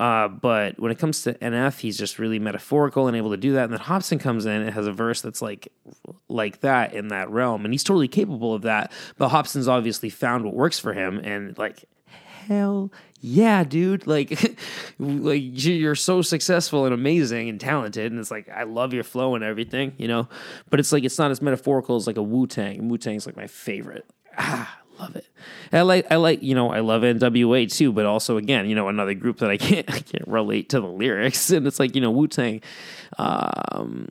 uh, 0.00 0.28
but 0.28 0.78
when 0.78 0.92
it 0.92 0.98
comes 0.98 1.22
to 1.22 1.34
NF, 1.34 1.80
he's 1.80 1.98
just 1.98 2.20
really 2.20 2.38
metaphorical 2.38 3.08
and 3.08 3.16
able 3.16 3.30
to 3.30 3.36
do 3.36 3.54
that. 3.54 3.64
And 3.64 3.72
then 3.72 3.80
Hopsin 3.80 4.20
comes 4.20 4.46
in 4.46 4.62
and 4.62 4.70
has 4.70 4.86
a 4.86 4.92
verse 4.92 5.20
that's 5.20 5.42
like 5.42 5.72
like 6.28 6.60
that 6.60 6.94
in 6.94 7.08
that 7.08 7.28
realm, 7.30 7.64
and 7.64 7.74
he's 7.74 7.82
totally 7.82 8.06
capable 8.06 8.54
of 8.54 8.62
that. 8.62 8.92
But 9.16 9.30
Hopsin's 9.30 9.66
obviously 9.66 10.08
found 10.08 10.44
what 10.44 10.54
works 10.54 10.78
for 10.78 10.92
him, 10.92 11.18
and 11.18 11.58
like 11.58 11.84
hell 12.48 12.90
yeah, 13.20 13.64
dude, 13.64 14.06
like, 14.06 14.56
like 14.98 15.42
you're 15.42 15.94
so 15.94 16.22
successful 16.22 16.84
and 16.84 16.94
amazing 16.94 17.48
and 17.48 17.60
talented, 17.60 18.12
and 18.12 18.20
it's 18.20 18.30
like 18.30 18.48
I 18.48 18.62
love 18.62 18.92
your 18.92 19.04
flow 19.04 19.34
and 19.34 19.42
everything, 19.42 19.92
you 19.98 20.06
know. 20.06 20.28
But 20.70 20.78
it's 20.78 20.92
like 20.92 21.04
it's 21.04 21.18
not 21.18 21.30
as 21.30 21.42
metaphorical 21.42 21.96
as 21.96 22.06
like 22.06 22.16
a 22.16 22.22
Wu 22.22 22.46
Tang. 22.46 22.88
Wu 22.88 22.96
Tang's 22.96 23.26
like 23.26 23.36
my 23.36 23.48
favorite. 23.48 24.06
Ah, 24.36 24.78
love 25.00 25.16
it. 25.16 25.26
I 25.72 25.82
like 25.82 26.06
I 26.12 26.16
like 26.16 26.42
you 26.42 26.54
know 26.54 26.70
I 26.70 26.78
love 26.80 27.02
NWA 27.02 27.70
too, 27.72 27.92
but 27.92 28.06
also 28.06 28.36
again 28.36 28.68
you 28.68 28.76
know 28.76 28.88
another 28.88 29.14
group 29.14 29.38
that 29.38 29.50
I 29.50 29.56
can't 29.56 29.90
I 29.92 29.98
can't 29.98 30.28
relate 30.28 30.68
to 30.70 30.80
the 30.80 30.86
lyrics, 30.86 31.50
and 31.50 31.66
it's 31.66 31.80
like 31.80 31.96
you 31.96 32.00
know 32.00 32.12
Wu 32.12 32.28
Tang. 32.28 32.60
Um, 33.18 34.08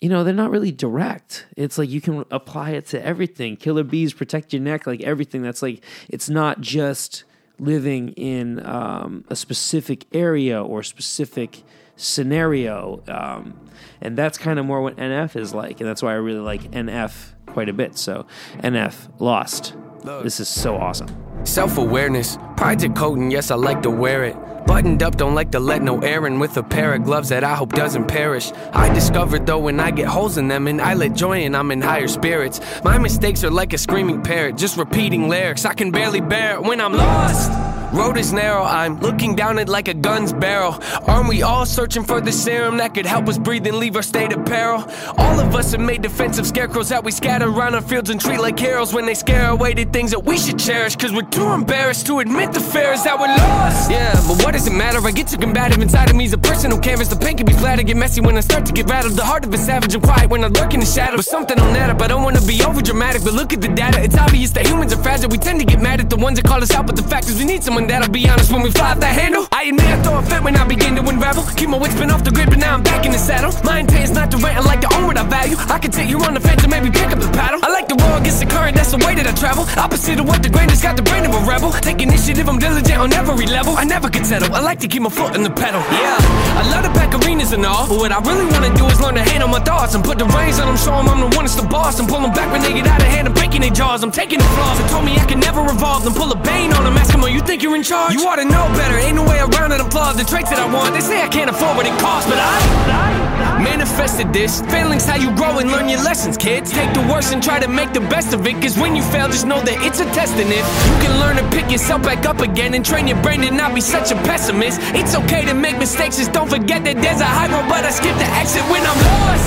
you 0.00 0.08
know, 0.08 0.24
they're 0.24 0.34
not 0.34 0.50
really 0.50 0.72
direct. 0.72 1.46
It's 1.56 1.78
like 1.78 1.88
you 1.88 2.00
can 2.00 2.24
apply 2.30 2.70
it 2.70 2.86
to 2.88 3.04
everything. 3.04 3.56
Killer 3.56 3.84
bees 3.84 4.12
protect 4.12 4.52
your 4.52 4.62
neck, 4.62 4.86
like 4.86 5.02
everything. 5.02 5.42
That's 5.42 5.62
like 5.62 5.82
it's 6.08 6.28
not 6.28 6.60
just 6.60 7.24
living 7.58 8.10
in 8.10 8.64
um, 8.66 9.24
a 9.28 9.36
specific 9.36 10.04
area 10.12 10.62
or 10.62 10.82
specific 10.82 11.62
scenario. 11.96 13.02
Um, 13.08 13.58
and 14.00 14.16
that's 14.16 14.36
kind 14.36 14.58
of 14.58 14.66
more 14.66 14.82
what 14.82 14.96
NF 14.96 15.36
is 15.36 15.54
like. 15.54 15.80
And 15.80 15.88
that's 15.88 16.02
why 16.02 16.12
I 16.12 16.16
really 16.16 16.40
like 16.40 16.70
NF 16.72 17.32
quite 17.46 17.68
a 17.68 17.72
bit. 17.72 17.96
So, 17.96 18.26
NF, 18.58 19.20
Lost. 19.20 19.74
This 20.06 20.38
is 20.38 20.48
so 20.48 20.76
awesome. 20.76 21.08
Self 21.44 21.78
awareness, 21.78 22.38
pride's 22.56 22.84
a 22.84 22.88
coat, 22.88 23.18
and 23.18 23.32
yes, 23.32 23.50
I 23.50 23.56
like 23.56 23.82
to 23.82 23.90
wear 23.90 24.22
it. 24.22 24.36
Buttoned 24.64 25.02
up, 25.02 25.16
don't 25.16 25.34
like 25.34 25.50
to 25.50 25.58
let 25.58 25.82
no 25.82 25.98
air 25.98 26.28
in 26.28 26.38
with 26.38 26.56
a 26.56 26.62
pair 26.62 26.94
of 26.94 27.02
gloves 27.02 27.30
that 27.30 27.42
I 27.42 27.56
hope 27.56 27.72
doesn't 27.72 28.06
perish. 28.06 28.52
I 28.72 28.92
discovered 28.94 29.46
though 29.46 29.58
when 29.58 29.80
I 29.80 29.90
get 29.90 30.06
holes 30.06 30.38
in 30.38 30.46
them 30.46 30.68
and 30.68 30.80
I 30.80 30.94
let 30.94 31.14
joy 31.14 31.40
in, 31.40 31.56
I'm 31.56 31.72
in 31.72 31.80
higher 31.80 32.06
spirits. 32.06 32.60
My 32.84 32.98
mistakes 32.98 33.42
are 33.42 33.50
like 33.50 33.72
a 33.72 33.78
screaming 33.78 34.22
parrot, 34.22 34.56
just 34.56 34.76
repeating 34.76 35.28
lyrics. 35.28 35.64
I 35.64 35.74
can 35.74 35.90
barely 35.90 36.20
bear 36.20 36.54
it 36.54 36.62
when 36.62 36.80
I'm 36.80 36.92
lost. 36.92 37.75
Road 37.96 38.18
is 38.18 38.30
narrow, 38.30 38.62
I'm 38.62 39.00
looking 39.00 39.34
down 39.34 39.58
it 39.58 39.70
like 39.70 39.88
a 39.88 39.94
gun's 39.94 40.30
barrel. 40.30 40.78
Aren't 41.06 41.30
we 41.30 41.40
all 41.40 41.64
searching 41.64 42.04
for 42.04 42.20
the 42.20 42.30
serum 42.30 42.76
that 42.76 42.92
could 42.92 43.06
help 43.06 43.26
us 43.26 43.38
breathe 43.38 43.66
and 43.66 43.78
leave 43.78 43.96
our 43.96 44.02
state 44.02 44.34
of 44.34 44.44
peril? 44.44 44.84
All 45.16 45.40
of 45.40 45.54
us 45.54 45.72
have 45.72 45.80
made 45.80 46.02
defensive 46.02 46.46
scarecrows 46.46 46.90
that 46.90 47.02
we 47.02 47.10
scatter 47.10 47.48
around 47.48 47.74
our 47.74 47.80
fields 47.80 48.10
and 48.10 48.20
treat 48.20 48.38
like 48.38 48.58
heroes 48.58 48.92
when 48.92 49.06
they 49.06 49.14
scare 49.14 49.48
away 49.48 49.72
the 49.72 49.84
things 49.84 50.10
that 50.10 50.20
we 50.20 50.36
should 50.36 50.58
cherish. 50.58 50.94
Cause 50.94 51.10
we're 51.10 51.30
too 51.30 51.48
embarrassed 51.48 52.04
to 52.08 52.18
admit 52.18 52.52
the 52.52 52.60
fear 52.60 52.92
is 52.92 53.02
that 53.04 53.18
we're 53.18 53.28
lost. 53.28 53.90
Yeah, 53.90 54.12
but 54.28 54.44
what 54.44 54.52
does 54.52 54.66
it 54.66 54.74
matter? 54.74 54.98
I 54.98 55.10
get 55.10 55.28
too 55.28 55.38
combative 55.38 55.80
inside 55.80 56.10
of 56.10 56.16
me. 56.16 56.26
Is 56.26 56.34
a 56.34 56.38
personal 56.38 56.78
canvas. 56.78 57.08
The 57.08 57.16
pain 57.16 57.38
can 57.38 57.46
be 57.46 57.54
splattered, 57.54 57.86
get 57.86 57.96
messy 57.96 58.20
when 58.20 58.36
I 58.36 58.40
start 58.40 58.66
to 58.66 58.72
get 58.72 58.90
rattled. 58.90 59.14
The 59.14 59.24
heart 59.24 59.46
of 59.46 59.54
a 59.54 59.58
savage 59.58 59.94
and 59.94 60.02
quiet 60.02 60.28
when 60.28 60.44
I 60.44 60.48
lurk 60.48 60.74
in 60.74 60.80
the 60.80 60.86
shadow. 60.86 61.16
But 61.16 61.24
something 61.24 61.58
on 61.58 61.72
that 61.72 61.88
up. 61.88 62.02
I 62.02 62.08
don't 62.08 62.24
wanna 62.24 62.42
be 62.42 62.62
over 62.62 62.82
dramatic, 62.82 63.24
but 63.24 63.32
look 63.32 63.54
at 63.54 63.62
the 63.62 63.68
data. 63.68 64.02
It's 64.02 64.18
obvious 64.18 64.50
that 64.50 64.66
humans 64.66 64.92
are 64.92 65.02
fragile. 65.02 65.30
We 65.30 65.38
tend 65.38 65.60
to 65.60 65.64
get 65.64 65.80
mad 65.80 66.00
at 66.00 66.10
the 66.10 66.16
ones 66.16 66.36
that 66.36 66.44
call 66.44 66.62
us 66.62 66.72
out, 66.72 66.86
but 66.86 66.96
the 66.96 67.02
fact 67.02 67.30
is 67.30 67.38
we 67.38 67.46
need 67.46 67.62
someone 67.64 67.85
that'll 67.86 68.10
be 68.10 68.28
honest 68.28 68.52
when 68.52 68.62
we 68.62 68.70
fly 68.70 68.92
off 68.92 69.02
handle. 69.02 69.46
I 69.52 69.64
admit 69.64 69.86
I 69.86 70.02
throw 70.02 70.18
a 70.18 70.22
fit 70.22 70.42
when 70.42 70.56
I 70.56 70.64
begin 70.66 70.96
to 70.96 71.02
unravel. 71.02 71.44
Keep 71.56 71.70
my 71.70 71.78
wits 71.78 71.94
been 71.94 72.10
off 72.10 72.24
the 72.24 72.30
grid, 72.30 72.50
but 72.50 72.58
now 72.58 72.74
I'm 72.74 72.82
back 72.82 73.04
in 73.06 73.12
the 73.12 73.18
saddle. 73.18 73.52
My 73.64 73.80
intent 73.80 74.04
is 74.04 74.10
not 74.10 74.30
to 74.32 74.36
rant, 74.38 74.58
I 74.58 74.60
like 74.60 74.80
to 74.82 74.90
own 74.94 75.06
what 75.06 75.16
I 75.18 75.24
value. 75.24 75.56
I 75.58 75.78
can 75.78 75.90
take 75.90 76.08
you 76.08 76.18
on 76.22 76.34
the 76.34 76.40
fence 76.40 76.62
and 76.62 76.70
maybe 76.70 76.90
pick 76.90 77.10
up 77.10 77.20
the 77.20 77.30
paddle. 77.32 77.60
I 77.62 77.70
like 77.70 77.88
the 77.88 77.96
roll 77.96 78.16
against 78.18 78.40
the 78.40 78.46
current, 78.46 78.76
that's 78.76 78.90
the 78.90 78.98
way 79.04 79.14
that 79.14 79.26
I 79.26 79.32
travel. 79.32 79.64
Opposite 79.76 80.20
of 80.20 80.26
what 80.26 80.42
the 80.42 80.48
grain 80.48 80.68
has 80.68 80.82
got 80.82 80.96
the 80.96 81.02
brain 81.02 81.24
of 81.24 81.34
a 81.34 81.42
rebel. 81.46 81.72
Take 81.72 82.02
initiative, 82.02 82.48
I'm 82.48 82.58
diligent 82.58 82.98
on 82.98 83.12
every 83.12 83.46
level. 83.46 83.76
I 83.76 83.84
never 83.84 84.08
could 84.08 84.26
settle, 84.26 84.52
I 84.54 84.60
like 84.60 84.80
to 84.80 84.88
keep 84.88 85.02
my 85.02 85.10
foot 85.10 85.34
in 85.36 85.42
the 85.42 85.50
pedal. 85.50 85.80
Yeah, 85.90 86.18
I 86.60 86.62
love 86.70 86.84
to 86.84 86.92
pack 86.98 87.14
arenas 87.14 87.52
and 87.52 87.64
all, 87.64 87.88
but 87.88 87.98
what 87.98 88.12
I 88.12 88.20
really 88.20 88.46
wanna 88.46 88.74
do 88.76 88.86
is 88.86 89.00
learn 89.00 89.14
to 89.14 89.22
handle 89.22 89.48
my 89.48 89.60
thoughts 89.60 89.94
and 89.94 90.04
put 90.04 90.18
the 90.18 90.26
reins 90.26 90.58
on 90.58 90.66
them, 90.66 90.76
show 90.76 90.96
them 90.96 91.08
I'm 91.08 91.20
the 91.20 91.30
one 91.36 91.44
that's 91.46 91.56
the 91.56 91.66
boss. 91.66 91.98
And 92.00 92.08
pull 92.08 92.20
them 92.20 92.32
back 92.32 92.50
when 92.52 92.62
they 92.62 92.72
get 92.72 92.86
out 92.86 93.00
of 93.00 93.08
hand 93.08 93.26
and 93.26 93.34
breaking 93.34 93.62
their 93.62 93.70
jaws. 93.70 94.02
I'm 94.02 94.10
taking 94.10 94.38
the 94.38 94.50
flaws, 94.56 94.78
they 94.78 94.88
told 94.88 95.04
me 95.04 95.16
I 95.16 95.24
can 95.24 95.40
never 95.40 95.62
revolve, 95.62 96.04
then 96.04 96.14
pull 96.14 96.30
a 96.32 96.36
bane 96.36 96.72
on 96.72 96.84
them, 96.84 96.96
ask 96.96 97.12
them, 97.12 97.22
oh, 97.22 97.26
you 97.26 97.40
think 97.40 97.62
you're 97.66 97.76
in 97.76 97.82
charge? 97.82 98.14
You 98.14 98.22
ought 98.28 98.36
to 98.36 98.44
know 98.44 98.66
better, 98.78 98.96
ain't 98.96 99.16
no 99.16 99.24
way 99.24 99.40
around 99.40 99.72
it. 99.72 99.80
I'm 99.80 99.90
flawed, 99.90 100.16
the 100.16 100.24
traits 100.24 100.50
that 100.50 100.58
I 100.58 100.72
want. 100.72 100.94
They 100.94 101.00
say 101.00 101.20
I 101.20 101.26
can't 101.26 101.50
afford 101.50 101.76
what 101.76 101.86
it 101.86 101.98
costs, 101.98 102.30
but 102.30 102.38
I 102.38 103.60
manifested 103.60 104.32
this. 104.32 104.62
Failing's 104.70 105.04
how 105.04 105.16
you 105.16 105.34
grow 105.34 105.58
and 105.58 105.70
learn 105.70 105.88
your 105.88 106.02
lessons, 106.02 106.36
kids. 106.36 106.70
Take 106.70 106.94
the 106.94 107.02
worst 107.10 107.32
and 107.32 107.42
try 107.42 107.58
to 107.58 107.66
make 107.66 107.92
the 107.92 108.00
best 108.00 108.32
of 108.34 108.46
it, 108.46 108.54
cause 108.62 108.78
when 108.78 108.94
you 108.94 109.02
fail, 109.02 109.26
just 109.26 109.46
know 109.46 109.60
that 109.62 109.82
it's 109.82 109.98
a 109.98 110.06
test. 110.14 110.34
And 110.34 110.50
if 110.50 110.66
you 110.86 110.94
can 111.02 111.18
learn 111.18 111.36
to 111.42 111.46
pick 111.50 111.68
yourself 111.70 112.02
back 112.02 112.24
up 112.24 112.38
again 112.38 112.72
and 112.74 112.84
train 112.84 113.08
your 113.08 113.20
brain 113.20 113.40
to 113.40 113.50
not 113.50 113.74
be 113.74 113.80
such 113.80 114.12
a 114.12 114.16
pessimist, 114.22 114.78
it's 114.94 115.16
okay 115.16 115.44
to 115.44 115.54
make 115.54 115.76
mistakes, 115.78 116.18
just 116.18 116.32
don't 116.32 116.48
forget 116.48 116.84
that 116.84 117.02
there's 117.02 117.20
a 117.20 117.26
high 117.26 117.50
road, 117.50 117.68
but 117.68 117.84
I 117.84 117.90
skip 117.90 118.14
the 118.16 118.30
exit 118.38 118.62
when 118.70 118.82
I'm 118.86 119.00
lost. 119.10 119.46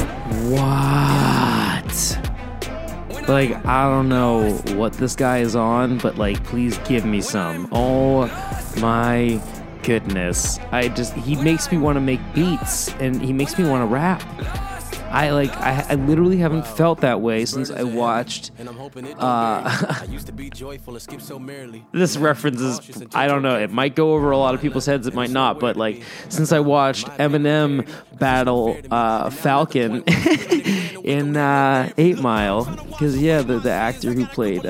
What? 0.52 1.29
Like, 3.30 3.64
I 3.64 3.88
don't 3.88 4.10
know 4.10 4.54
what 4.76 4.94
this 4.94 5.16
guy 5.16 5.38
is 5.38 5.56
on, 5.56 6.00
but 6.00 6.18
like, 6.18 6.44
please 6.46 6.80
give 6.80 7.06
me 7.06 7.22
some. 7.22 7.70
Oh 7.72 8.26
my 8.82 9.40
goodness. 9.84 10.58
I 10.72 10.88
just, 10.88 11.14
he 11.14 11.36
makes 11.36 11.72
me 11.72 11.78
want 11.78 11.98
to 11.98 12.02
make 12.02 12.20
beats 12.34 12.92
and 12.94 13.22
he 13.22 13.32
makes 13.32 13.60
me 13.60 13.70
want 13.70 13.84
to 13.84 13.86
rap. 13.86 14.24
I 15.12 15.32
like, 15.32 15.56
I, 15.58 15.86
I 15.90 15.96
literally 15.96 16.38
haven't 16.38 16.68
felt 16.68 17.02
that 17.02 17.22
way 17.22 17.46
since 17.46 17.72
I 17.72 17.84
watched. 17.84 18.52
Uh, 19.18 20.04
this 21.92 22.18
reference 22.18 22.62
is, 22.62 23.04
I 23.14 23.28
don't 23.28 23.42
know, 23.42 23.58
it 23.58 23.72
might 23.72 23.96
go 23.96 24.14
over 24.14 24.32
a 24.32 24.38
lot 24.38 24.54
of 24.56 24.62
people's 24.62 24.86
heads, 24.86 25.08
it 25.08 25.14
might 25.14 25.32
not, 25.32 25.60
but 25.60 25.76
like, 25.76 26.04
since 26.30 26.52
I 26.52 26.60
watched 26.60 27.08
Eminem 27.08 27.88
battle 28.20 28.78
uh, 28.92 29.30
Falcon 29.30 30.04
in 31.04 31.36
uh, 31.38 31.92
Eight 31.98 32.20
Mile, 32.20 32.66
because 32.88 33.18
yeah, 33.22 33.42
the, 33.42 33.60
the 33.60 33.72
actor 33.72 34.14
who 34.14 34.26
played. 34.28 34.66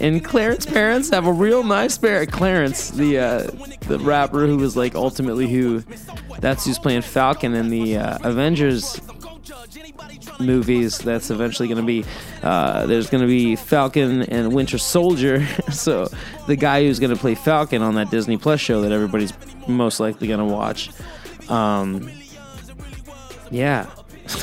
And 0.00 0.24
Clarence 0.24 0.66
parents 0.66 1.10
have 1.10 1.26
a 1.26 1.32
real 1.32 1.62
nice 1.62 1.96
parent. 1.98 2.32
Clarence, 2.32 2.90
the 2.90 3.18
uh, 3.18 3.50
the 3.86 3.98
rapper 4.00 4.46
who 4.46 4.56
was 4.56 4.76
like 4.76 4.94
ultimately 4.94 5.48
who, 5.48 5.82
that's 6.40 6.64
who's 6.66 6.78
playing 6.78 7.02
Falcon 7.02 7.54
in 7.54 7.70
the 7.70 7.98
uh, 7.98 8.18
Avengers 8.22 9.00
movies. 10.40 10.98
That's 10.98 11.30
eventually 11.30 11.68
going 11.68 11.80
to 11.80 11.86
be 11.86 12.04
uh, 12.42 12.86
there's 12.86 13.08
going 13.10 13.22
to 13.22 13.28
be 13.28 13.56
Falcon 13.56 14.22
and 14.22 14.52
Winter 14.52 14.78
Soldier. 14.78 15.46
so 15.72 16.08
the 16.46 16.56
guy 16.56 16.84
who's 16.84 16.98
going 16.98 17.14
to 17.14 17.20
play 17.20 17.34
Falcon 17.34 17.82
on 17.82 17.94
that 17.94 18.10
Disney 18.10 18.36
Plus 18.36 18.60
show 18.60 18.82
that 18.82 18.92
everybody's 18.92 19.32
most 19.68 20.00
likely 20.00 20.28
going 20.28 20.40
to 20.40 20.44
watch. 20.44 20.90
Um, 21.48 22.10
yeah. 23.50 23.88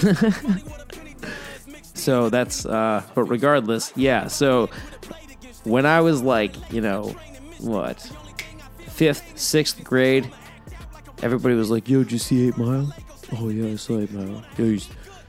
so 1.93 2.29
that's 2.29 2.65
uh, 2.65 3.03
but 3.15 3.23
regardless, 3.23 3.91
yeah. 3.95 4.27
So 4.27 4.69
when 5.63 5.85
I 5.85 6.01
was 6.01 6.21
like, 6.21 6.71
you 6.71 6.81
know, 6.81 7.15
what, 7.59 7.99
fifth, 8.87 9.37
sixth 9.37 9.83
grade, 9.83 10.31
everybody 11.21 11.55
was 11.55 11.69
like, 11.69 11.89
"Yo, 11.89 12.03
did 12.03 12.11
you 12.11 12.17
see 12.19 12.47
Eight 12.47 12.57
Mile?" 12.57 12.93
Oh 13.37 13.49
yeah, 13.49 13.71
I 13.71 13.75
saw 13.75 13.99
Eight 13.99 14.11
Mile. 14.11 14.43
Yo, 14.57 14.77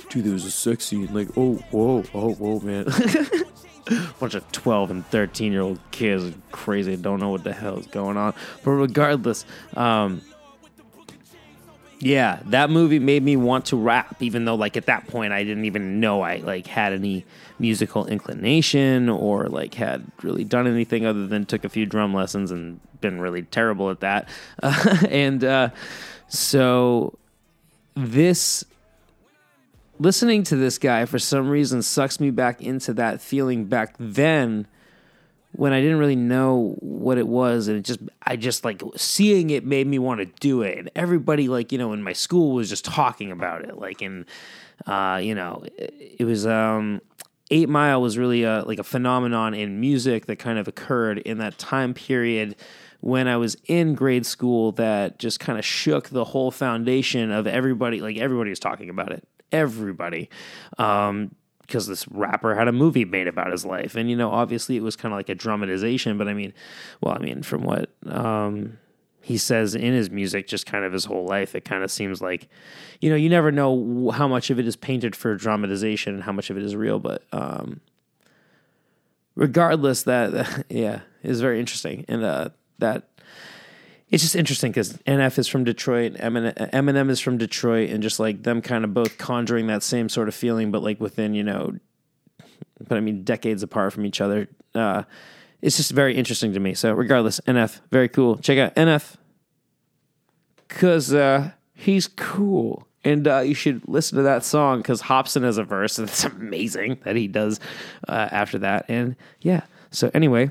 dude, 0.09 0.25
there 0.25 0.33
was 0.33 0.45
a 0.45 0.51
sex 0.51 0.87
scene. 0.87 1.13
Like, 1.13 1.29
oh, 1.37 1.55
whoa, 1.71 2.05
oh, 2.15 2.35
whoa, 2.35 2.61
man. 2.61 2.85
Bunch 4.21 4.35
of 4.35 4.51
twelve 4.53 4.91
and 4.91 5.05
thirteen 5.07 5.53
year 5.53 5.63
old 5.63 5.79
kids, 5.91 6.35
crazy, 6.53 6.97
don't 6.97 7.21
know 7.21 7.31
what 7.31 7.45
the 7.45 7.53
hell 7.53 7.79
is 7.79 7.87
going 7.87 8.17
on. 8.17 8.35
But 8.65 8.71
regardless, 8.73 9.45
um, 9.75 10.23
yeah, 12.05 12.41
that 12.47 12.69
movie 12.69 12.99
made 12.99 13.23
me 13.23 13.37
want 13.37 13.67
to 13.67 13.77
rap, 13.77 14.21
even 14.21 14.45
though 14.45 14.57
like 14.57 14.77
at 14.77 14.87
that 14.87 15.07
point 15.07 15.33
I 15.33 15.45
didn't 15.45 15.67
even 15.67 16.01
know 16.01 16.21
I 16.21 16.39
like 16.39 16.67
had 16.67 16.93
any 16.93 17.25
musical 17.61 18.07
inclination 18.07 19.09
or 19.09 19.47
like 19.47 19.75
had 19.75 20.05
really 20.21 20.43
done 20.43 20.67
anything 20.67 21.07
other 21.07 21.29
than 21.29 21.47
took 21.47 21.63
a 21.63 21.69
few 21.69 21.87
drum 21.87 22.13
lessons 22.13 22.51
and 22.51 22.81
been 23.01 23.21
really 23.21 23.43
terrible 23.43 23.89
at 23.89 24.01
that. 24.01 24.29
Uh, 24.65 24.97
and 25.11 25.45
uh, 25.45 25.69
so 26.27 27.17
this 27.95 28.65
listening 30.01 30.43
to 30.43 30.57
this 30.57 30.79
guy 30.79 31.05
for 31.05 31.21
some 31.21 31.49
reason 31.49 31.83
sucks 31.83 32.19
me 32.19 32.31
back 32.31 32.61
into 32.61 32.93
that 32.93 33.21
feeling 33.21 33.65
back 33.67 33.95
then 33.99 34.67
when 35.53 35.73
I 35.73 35.81
didn't 35.81 35.99
really 35.99 36.17
know 36.17 36.77
what 36.81 37.19
it 37.19 37.29
was, 37.29 37.69
and 37.69 37.79
it 37.79 37.85
just 37.85 38.01
I 38.23 38.37
just 38.37 38.65
like 38.65 38.83
seeing 38.97 39.51
it 39.51 39.65
made 39.65 39.87
me 39.87 39.99
want 39.99 40.21
to 40.21 40.27
do 40.41 40.63
it. 40.63 40.79
And 40.79 40.91
everybody 40.97 41.49
like 41.49 41.73
you 41.73 41.79
know 41.79 41.93
in 41.93 42.03
my 42.03 42.13
school 42.13 42.53
was 42.53 42.69
just 42.69 42.85
talking 42.85 43.31
about 43.31 43.65
it, 43.65 43.79
like 43.79 44.03
in 44.03 44.27
uh, 44.87 45.21
you 45.23 45.35
know 45.35 45.63
it, 45.77 46.17
it 46.21 46.25
was 46.25 46.47
um, 46.47 47.01
Eight 47.51 47.69
Mile 47.69 48.01
was 48.01 48.17
really 48.17 48.45
a, 48.45 48.65
like 48.67 48.79
a 48.79 48.85
phenomenon 48.85 49.53
in 49.53 49.79
music 49.79 50.27
that 50.27 50.37
kind 50.37 50.59
of 50.59 50.69
occurred 50.69 51.19
in 51.19 51.39
that 51.39 51.59
time 51.59 51.93
period 51.93 52.57
when 53.01 53.29
I 53.29 53.37
was 53.37 53.57
in 53.67 53.95
grade 53.95 54.25
school 54.25 54.73
that 54.73 55.19
just 55.19 55.39
kind 55.39 55.59
of 55.59 55.65
shook 55.65 56.09
the 56.09 56.25
whole 56.25 56.51
foundation 56.51 57.31
of 57.31 57.47
everybody. 57.47 58.01
Like 58.01 58.17
everybody 58.17 58.51
was 58.51 58.61
talking 58.61 58.89
about 58.89 59.13
it, 59.13 59.29
everybody. 59.51 60.31
Um, 60.79 61.35
because 61.73 61.87
this 61.87 62.07
rapper 62.09 62.55
had 62.55 62.69
a 62.69 62.73
movie 62.73 63.07
made 63.07 63.27
about 63.27 63.51
his 63.51 63.65
life. 63.65 63.97
And, 63.97 64.11
you 64.11 64.15
know, 64.15 64.31
obviously 64.31 64.77
it 64.77 64.83
was 64.83 64.95
kind 64.95 65.15
of 65.15 65.19
like 65.19 65.31
a 65.31 65.35
dramatization, 65.35 66.19
but 66.19 66.29
I 66.29 66.35
mean, 66.35 66.53
well, 67.01 67.15
I 67.15 67.19
mean, 67.19 67.43
from 67.43 67.63
what 67.63 67.89
um, 68.05 68.79
he 69.23 69.39
says 69.39 69.75
in 69.75 69.95
his 69.95 70.11
music, 70.11 70.47
just 70.47 70.67
kind 70.67 70.85
of 70.85 70.93
his 70.93 71.07
whole 71.07 71.25
life, 71.25 71.55
it 71.55 71.65
kind 71.65 71.83
of 71.83 71.91
seems 71.91 72.21
like, 72.21 72.51
you 73.01 73.09
know, 73.09 73.17
you 73.17 73.31
never 73.31 73.51
know 73.51 74.11
how 74.11 74.29
much 74.29 74.51
of 74.51 74.59
it 74.59 74.67
is 74.67 74.77
painted 74.77 75.17
for 75.17 75.35
dramatization 75.35 76.13
and 76.13 76.25
how 76.25 76.33
much 76.33 76.51
of 76.51 76.59
it 76.59 76.63
is 76.63 76.77
real, 76.77 76.99
but 76.99 77.25
um, 77.33 77.81
regardless, 79.35 80.03
that, 80.03 80.67
yeah, 80.69 81.01
is 81.23 81.41
very 81.41 81.59
interesting. 81.59 82.05
And 82.07 82.23
uh, 82.23 82.51
that, 82.81 83.09
it's 84.13 84.23
just 84.23 84.37
interesting 84.37 84.71
because 84.71 84.93
NF 84.99 85.39
is 85.39 85.49
from 85.49 85.65
Detroit, 85.65 86.13
Eminem, 86.15 86.55
Eminem 86.71 87.09
is 87.09 87.19
from 87.19 87.39
Detroit, 87.39 87.89
and 87.89 88.03
just 88.03 88.21
like 88.21 88.43
them 88.43 88.61
kind 88.61 88.85
of 88.85 88.93
both 88.93 89.17
conjuring 89.17 89.69
that 89.69 89.83
same 89.83 90.11
sort 90.11 90.29
of 90.29 90.35
feeling, 90.35 90.71
but 90.71 90.83
like 90.83 91.01
within, 91.01 91.33
you 91.33 91.43
know, 91.43 91.75
but 92.87 92.99
I 92.99 93.01
mean, 93.01 93.25
decades 93.25 93.63
apart 93.63 93.95
from 93.95 94.05
each 94.05 94.21
other. 94.21 94.49
Uh, 94.75 95.05
it's 95.63 95.79
just 95.79 95.93
very 95.93 96.15
interesting 96.15 96.53
to 96.53 96.61
me. 96.61 96.75
So, 96.75 96.93
regardless, 96.93 97.41
NF, 97.47 97.81
very 97.91 98.09
cool. 98.09 98.37
Check 98.37 98.59
out 98.59 98.75
NF 98.75 99.17
because 100.69 101.15
uh, 101.15 101.53
he's 101.75 102.07
cool. 102.07 102.87
And 103.05 103.27
uh, 103.27 103.41
you 103.41 103.55
should 103.55 103.89
listen 103.89 104.19
to 104.19 104.23
that 104.25 104.45
song 104.45 104.79
because 104.79 105.03
Hopsin 105.03 105.43
has 105.43 105.57
a 105.57 105.65
verse, 105.65 105.99
and 105.99 106.07
it's 106.07 106.25
amazing 106.25 106.99
that 107.05 107.17
he 107.17 107.29
does 107.29 107.61
uh, 108.07 108.29
after 108.31 108.59
that. 108.59 108.85
And 108.89 109.17
yeah, 109.41 109.63
so 109.91 110.11
anyway, 110.13 110.51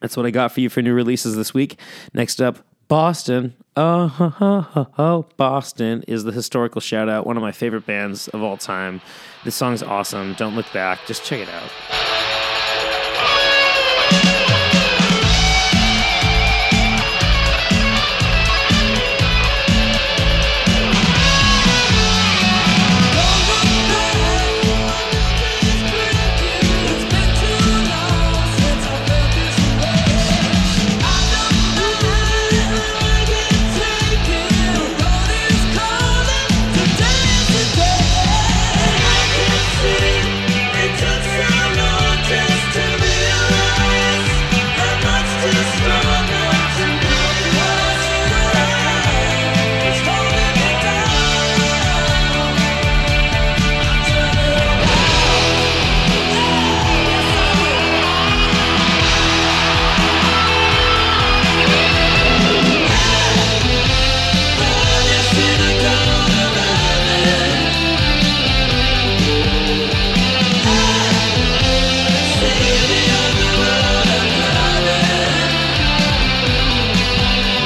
That's 0.00 0.16
what 0.16 0.26
I 0.26 0.30
got 0.30 0.52
for 0.52 0.60
you 0.60 0.68
for 0.68 0.82
new 0.82 0.94
releases 0.94 1.36
this 1.36 1.52
week. 1.54 1.78
Next 2.14 2.40
up, 2.40 2.58
Boston. 2.88 3.54
Oh. 3.76 5.26
Boston 5.36 6.02
is 6.08 6.24
the 6.24 6.32
historical 6.32 6.80
shout 6.80 7.08
out, 7.08 7.26
one 7.26 7.36
of 7.36 7.42
my 7.42 7.52
favorite 7.52 7.86
bands 7.86 8.28
of 8.28 8.42
all 8.42 8.56
time. 8.56 9.00
This 9.44 9.54
song's 9.54 9.82
awesome. 9.82 10.34
Don't 10.34 10.56
look 10.56 10.70
back. 10.72 10.98
Just 11.06 11.24
check 11.24 11.40
it 11.40 11.48
out. 11.48 11.99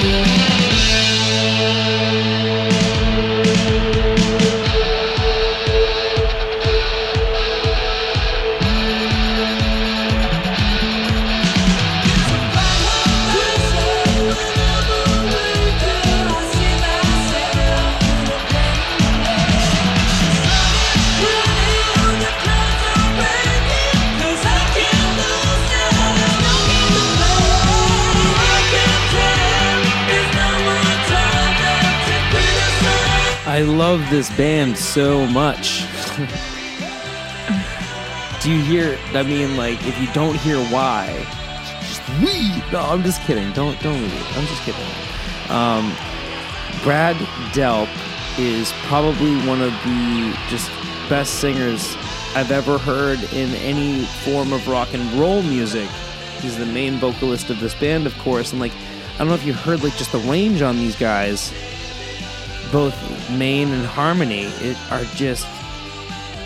I 0.06 0.43
this 34.14 34.36
band 34.36 34.78
so 34.78 35.26
much. 35.26 35.80
Do 38.44 38.52
you 38.52 38.62
hear? 38.62 38.96
I 39.12 39.24
mean, 39.24 39.56
like, 39.56 39.84
if 39.88 40.00
you 40.00 40.06
don't 40.12 40.36
hear 40.36 40.56
why, 40.66 41.26
just 41.80 42.08
leave. 42.20 42.72
No, 42.72 42.78
I'm 42.78 43.02
just 43.02 43.20
kidding. 43.22 43.50
Don't 43.54 43.76
don't 43.80 44.00
leave. 44.00 44.36
I'm 44.36 44.46
just 44.46 44.62
kidding. 44.62 44.80
Um, 45.48 45.92
Brad 46.84 47.16
Delp 47.52 47.88
is 48.38 48.72
probably 48.86 49.34
one 49.48 49.60
of 49.60 49.72
the 49.82 50.38
just 50.48 50.70
best 51.08 51.40
singers 51.40 51.96
I've 52.36 52.52
ever 52.52 52.78
heard 52.78 53.20
in 53.32 53.52
any 53.54 54.04
form 54.22 54.52
of 54.52 54.68
rock 54.68 54.94
and 54.94 55.12
roll 55.14 55.42
music. 55.42 55.90
He's 56.40 56.56
the 56.56 56.66
main 56.66 56.98
vocalist 56.98 57.50
of 57.50 57.58
this 57.58 57.74
band, 57.74 58.06
of 58.06 58.16
course, 58.18 58.52
and 58.52 58.60
like, 58.60 58.72
I 59.14 59.18
don't 59.18 59.28
know 59.28 59.34
if 59.34 59.44
you 59.44 59.54
heard 59.54 59.82
like 59.82 59.96
just 59.96 60.12
the 60.12 60.18
range 60.18 60.62
on 60.62 60.76
these 60.76 60.94
guys 60.94 61.52
both 62.72 62.94
main 63.30 63.68
and 63.68 63.86
harmony 63.86 64.44
it 64.60 64.76
are 64.90 65.04
just 65.14 65.46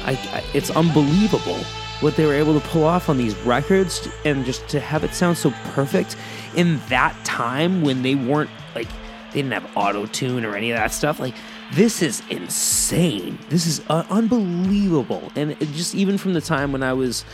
I, 0.04 0.12
I 0.32 0.44
it's 0.54 0.70
unbelievable 0.70 1.58
what 2.00 2.14
they 2.14 2.24
were 2.24 2.34
able 2.34 2.58
to 2.58 2.66
pull 2.68 2.84
off 2.84 3.08
on 3.08 3.16
these 3.18 3.36
records 3.38 4.08
and 4.24 4.44
just 4.44 4.68
to 4.68 4.80
have 4.80 5.02
it 5.02 5.14
sound 5.14 5.36
so 5.36 5.50
perfect 5.72 6.16
in 6.54 6.80
that 6.88 7.16
time 7.24 7.82
when 7.82 8.02
they 8.02 8.14
weren't 8.14 8.50
like 8.74 8.88
they 9.32 9.42
didn't 9.42 9.52
have 9.52 9.76
auto 9.76 10.06
tune 10.06 10.44
or 10.44 10.56
any 10.56 10.70
of 10.70 10.78
that 10.78 10.92
stuff. 10.92 11.20
Like 11.20 11.34
this 11.72 12.00
is 12.00 12.22
insane. 12.30 13.38
This 13.50 13.66
is 13.66 13.82
uh, 13.90 14.04
unbelievable. 14.08 15.30
And 15.36 15.58
just 15.74 15.94
even 15.94 16.16
from 16.16 16.32
the 16.32 16.40
time 16.40 16.72
when 16.72 16.82
i 16.82 16.92
was 16.92 17.24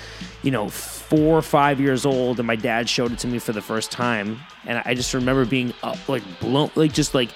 you 0.42 0.50
know 0.50 0.68
four 0.68 1.38
or 1.38 1.42
five 1.42 1.80
years 1.80 2.04
old 2.04 2.38
and 2.38 2.46
my 2.46 2.56
dad 2.56 2.88
showed 2.88 3.12
it 3.12 3.18
to 3.20 3.26
me 3.26 3.38
for 3.38 3.52
the 3.52 3.62
first 3.62 3.90
time 3.90 4.38
and 4.66 4.82
i 4.84 4.94
just 4.94 5.14
remember 5.14 5.44
being 5.44 5.72
uh, 5.82 5.96
like 6.08 6.22
blown 6.40 6.70
like 6.74 6.92
just 6.92 7.14
like 7.14 7.30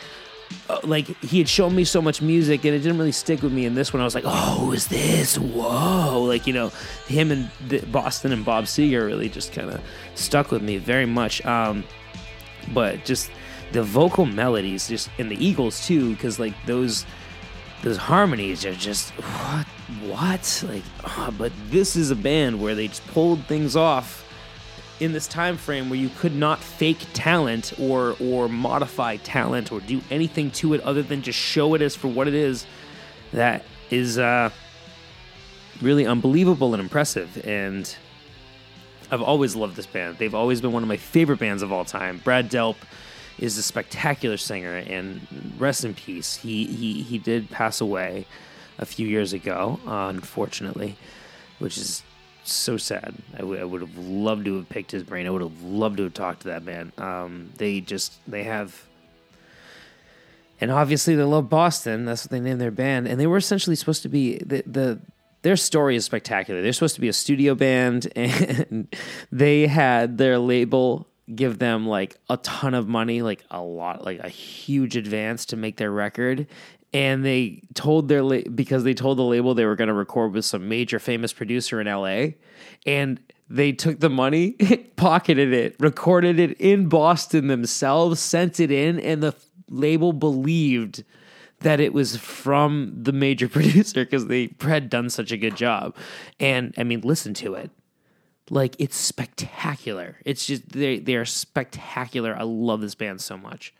uh, 0.68 0.80
like 0.84 1.06
he 1.22 1.38
had 1.38 1.48
shown 1.48 1.74
me 1.74 1.84
so 1.84 2.02
much 2.02 2.20
music 2.20 2.64
and 2.64 2.74
it 2.74 2.80
didn't 2.80 2.98
really 2.98 3.12
stick 3.12 3.42
with 3.42 3.52
me 3.52 3.64
in 3.64 3.74
this 3.74 3.92
one. 3.92 4.00
I 4.00 4.04
was 4.04 4.14
like 4.14 4.24
oh 4.26 4.72
is 4.72 4.88
this? 4.88 5.38
Whoa. 5.38 6.22
Like 6.22 6.46
you 6.46 6.52
know 6.52 6.70
him 7.06 7.30
and 7.30 7.50
the 7.68 7.80
boston 7.86 8.32
and 8.32 8.44
bob 8.44 8.64
seger 8.64 9.06
really 9.06 9.28
just 9.28 9.52
kind 9.52 9.70
of 9.70 9.80
stuck 10.14 10.50
with 10.50 10.62
me 10.62 10.76
very 10.78 11.06
much. 11.06 11.44
Um 11.44 11.84
but 12.74 13.04
just 13.04 13.30
the 13.72 13.82
vocal 13.82 14.26
melodies 14.26 14.88
just 14.88 15.10
in 15.18 15.28
the 15.28 15.44
eagles 15.44 15.86
too 15.86 16.10
because 16.12 16.38
like 16.38 16.54
those 16.66 17.06
those 17.82 17.96
harmonies 17.96 18.64
are 18.64 18.74
just 18.74 19.10
what 19.10 19.66
what? 20.02 20.64
Like 20.68 20.82
ah, 21.04 21.32
but 21.38 21.52
this 21.70 21.96
is 21.96 22.10
a 22.10 22.16
band 22.16 22.60
where 22.60 22.74
they 22.74 22.88
just 22.88 23.06
pulled 23.08 23.44
things 23.46 23.76
off 23.76 24.27
in 25.00 25.12
this 25.12 25.26
time 25.26 25.56
frame 25.56 25.88
where 25.88 25.98
you 25.98 26.08
could 26.08 26.34
not 26.34 26.58
fake 26.58 27.04
talent 27.12 27.72
or 27.78 28.16
or 28.20 28.48
modify 28.48 29.16
talent 29.18 29.70
or 29.70 29.80
do 29.80 30.00
anything 30.10 30.50
to 30.50 30.74
it 30.74 30.80
other 30.80 31.02
than 31.02 31.22
just 31.22 31.38
show 31.38 31.74
it 31.74 31.82
as 31.82 31.94
for 31.94 32.08
what 32.08 32.26
it 32.26 32.34
is 32.34 32.66
that 33.32 33.64
is 33.90 34.18
uh 34.18 34.50
really 35.80 36.06
unbelievable 36.06 36.74
and 36.74 36.82
impressive 36.82 37.40
and 37.46 37.96
I've 39.10 39.22
always 39.22 39.56
loved 39.56 39.76
this 39.76 39.86
band. 39.86 40.18
They've 40.18 40.34
always 40.34 40.60
been 40.60 40.72
one 40.72 40.82
of 40.82 40.88
my 40.88 40.98
favorite 40.98 41.38
bands 41.38 41.62
of 41.62 41.72
all 41.72 41.84
time. 41.84 42.20
Brad 42.22 42.50
Delp 42.50 42.76
is 43.38 43.56
a 43.56 43.62
spectacular 43.62 44.36
singer 44.36 44.76
and 44.76 45.26
rest 45.58 45.84
in 45.84 45.94
peace. 45.94 46.36
He 46.36 46.66
he 46.66 47.02
he 47.02 47.18
did 47.18 47.50
pass 47.50 47.80
away 47.80 48.26
a 48.78 48.84
few 48.84 49.06
years 49.06 49.32
ago, 49.32 49.80
unfortunately, 49.86 50.96
which 51.58 51.78
is 51.78 52.02
so 52.52 52.76
sad. 52.76 53.14
I 53.38 53.42
would- 53.42 53.64
would 53.64 53.80
have 53.80 53.98
loved 53.98 54.44
to 54.46 54.56
have 54.56 54.68
picked 54.68 54.90
his 54.90 55.02
brain. 55.02 55.26
I 55.26 55.30
would 55.30 55.42
have 55.42 55.62
loved 55.62 55.98
to 55.98 56.04
have 56.04 56.14
talked 56.14 56.42
to 56.42 56.48
that 56.48 56.64
man. 56.64 56.92
Um, 56.98 57.50
they 57.56 57.80
just 57.80 58.14
they 58.26 58.44
have, 58.44 58.84
and 60.60 60.70
obviously 60.70 61.14
they 61.14 61.22
love 61.22 61.48
Boston. 61.48 62.04
That's 62.04 62.24
what 62.24 62.30
they 62.30 62.40
named 62.40 62.60
their 62.60 62.70
band. 62.70 63.06
And 63.08 63.20
they 63.20 63.26
were 63.26 63.36
essentially 63.36 63.76
supposed 63.76 64.02
to 64.02 64.08
be 64.08 64.38
the 64.38 64.62
the 64.66 64.98
their 65.42 65.56
story 65.56 65.94
is 65.96 66.04
spectacular. 66.04 66.62
They're 66.62 66.72
supposed 66.72 66.96
to 66.96 67.00
be 67.00 67.08
a 67.08 67.12
studio 67.12 67.54
band, 67.54 68.10
and 68.16 68.88
they 69.30 69.66
had 69.68 70.18
their 70.18 70.38
label 70.38 71.06
give 71.34 71.58
them 71.58 71.86
like 71.86 72.16
a 72.30 72.38
ton 72.38 72.74
of 72.74 72.88
money, 72.88 73.22
like 73.22 73.44
a 73.50 73.60
lot, 73.60 74.04
like 74.04 74.18
a 74.20 74.28
huge 74.28 74.96
advance 74.96 75.44
to 75.46 75.56
make 75.56 75.76
their 75.76 75.90
record. 75.90 76.46
And 76.92 77.24
they 77.24 77.62
told 77.74 78.08
their 78.08 78.22
la- 78.22 78.48
because 78.54 78.82
they 78.84 78.94
told 78.94 79.18
the 79.18 79.24
label 79.24 79.54
they 79.54 79.66
were 79.66 79.76
going 79.76 79.88
to 79.88 79.94
record 79.94 80.32
with 80.32 80.44
some 80.44 80.68
major 80.68 80.98
famous 80.98 81.32
producer 81.32 81.80
in 81.80 81.86
LA, 81.86 82.34
and 82.86 83.20
they 83.50 83.72
took 83.72 84.00
the 84.00 84.10
money, 84.10 84.52
pocketed 84.96 85.52
it, 85.52 85.76
recorded 85.78 86.38
it 86.38 86.58
in 86.60 86.88
Boston 86.88 87.48
themselves, 87.48 88.20
sent 88.20 88.60
it 88.60 88.70
in, 88.70 88.98
and 89.00 89.22
the 89.22 89.34
label 89.68 90.12
believed 90.12 91.04
that 91.60 91.80
it 91.80 91.92
was 91.92 92.16
from 92.16 92.92
the 92.96 93.12
major 93.12 93.48
producer 93.48 94.04
because 94.04 94.26
they 94.26 94.50
had 94.60 94.90
done 94.90 95.10
such 95.10 95.32
a 95.32 95.36
good 95.36 95.56
job. 95.56 95.96
And 96.38 96.74
I 96.78 96.84
mean, 96.84 97.00
listen 97.00 97.34
to 97.34 97.54
it. 97.54 97.70
Like 98.50 98.76
it's 98.78 98.96
spectacular. 98.96 100.16
It's 100.24 100.46
just 100.46 100.70
they 100.70 100.98
they 100.98 101.16
are 101.16 101.26
spectacular. 101.26 102.34
I 102.34 102.44
love 102.44 102.80
this 102.80 102.94
band 102.94 103.20
so 103.20 103.36
much. 103.36 103.74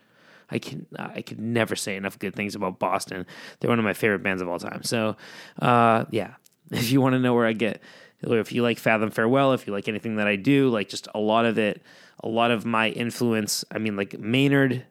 I 0.51 0.59
can 0.59 0.87
I 0.99 1.23
could 1.23 1.39
never 1.41 1.77
say 1.77 1.97
enough 1.97 2.19
good 2.19 2.35
things 2.35 2.55
about 2.55 2.79
Boston. 2.79 3.27
They're 3.61 3.71
one 3.71 3.79
of 3.79 3.85
my 3.85 3.93
favorite 3.93 4.23
bands 4.23 4.43
of 4.43 4.49
all 4.49 4.59
time. 4.59 4.83
So, 4.83 5.17
uh, 5.61 6.07
yeah, 6.11 6.35
if 6.71 6.91
you 6.91 7.01
want 7.01 7.15
to 7.15 7.19
know 7.19 7.35
where 7.35 7.47
I 7.47 7.53
get, 7.53 7.83
or 8.27 8.39
if 8.39 8.53
you 8.53 8.63
like 8.63 8.79
Fathom 8.79 9.11
Farewell, 9.11 9.53
if 9.53 9.67
you 9.67 9.73
like 9.73 9.89
anything 9.89 10.17
that 10.17 10.27
I 10.27 10.37
do, 10.37 10.69
like 10.71 10.89
just 10.89 11.09
a 11.15 11.19
lot 11.21 11.45
of 11.45 11.59
it, 11.59 11.83
a 12.23 12.29
lot 12.29 12.51
of 12.51 12.65
my 12.65 12.91
influence. 12.91 13.65
I 13.71 13.79
mean, 13.79 13.97
like 13.97 14.19
Maynard, 14.19 14.85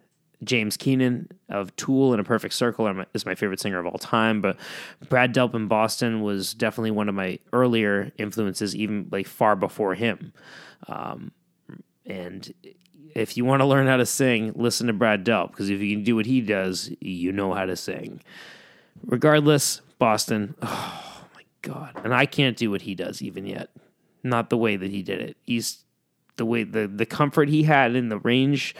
James 0.43 0.77
Keenan 0.77 1.27
of 1.49 1.75
Tool 1.75 2.13
and 2.13 2.21
A 2.21 2.23
Perfect 2.23 2.53
Circle 2.53 3.03
is 3.13 3.25
my 3.25 3.33
favorite 3.35 3.59
singer 3.59 3.79
of 3.79 3.87
all 3.87 3.97
time. 3.97 4.41
But 4.41 4.57
Brad 5.09 5.33
Delp 5.33 5.55
in 5.55 5.67
Boston 5.67 6.21
was 6.21 6.53
definitely 6.53 6.91
one 6.91 7.09
of 7.09 7.15
my 7.15 7.39
earlier 7.51 8.11
influences, 8.17 8.75
even 8.75 9.09
like 9.11 9.27
far 9.27 9.55
before 9.55 9.95
him. 9.95 10.33
Um, 10.87 11.31
And 12.05 12.53
if 13.15 13.37
you 13.37 13.45
want 13.45 13.61
to 13.61 13.65
learn 13.65 13.87
how 13.87 13.97
to 13.97 14.05
sing, 14.05 14.53
listen 14.55 14.87
to 14.87 14.93
Brad 14.93 15.25
Delp 15.25 15.51
because 15.51 15.69
if 15.69 15.81
you 15.81 15.95
can 15.95 16.03
do 16.03 16.15
what 16.15 16.25
he 16.25 16.41
does, 16.41 16.91
you 16.99 17.31
know 17.31 17.53
how 17.53 17.65
to 17.65 17.75
sing. 17.75 18.21
Regardless, 19.05 19.81
Boston, 19.99 20.55
oh 20.61 21.25
my 21.35 21.43
God. 21.61 21.99
And 22.03 22.13
I 22.13 22.25
can't 22.25 22.57
do 22.57 22.71
what 22.71 22.81
he 22.81 22.95
does 22.95 23.21
even 23.21 23.45
yet. 23.45 23.69
Not 24.23 24.49
the 24.49 24.57
way 24.57 24.75
that 24.75 24.91
he 24.91 25.03
did 25.03 25.21
it. 25.21 25.37
He's 25.45 25.83
the 26.37 26.45
way 26.45 26.63
the 26.63 26.87
the 26.87 27.05
comfort 27.05 27.49
he 27.49 27.63
had 27.63 27.95
in 27.95 28.09
the 28.09 28.19
range 28.19 28.75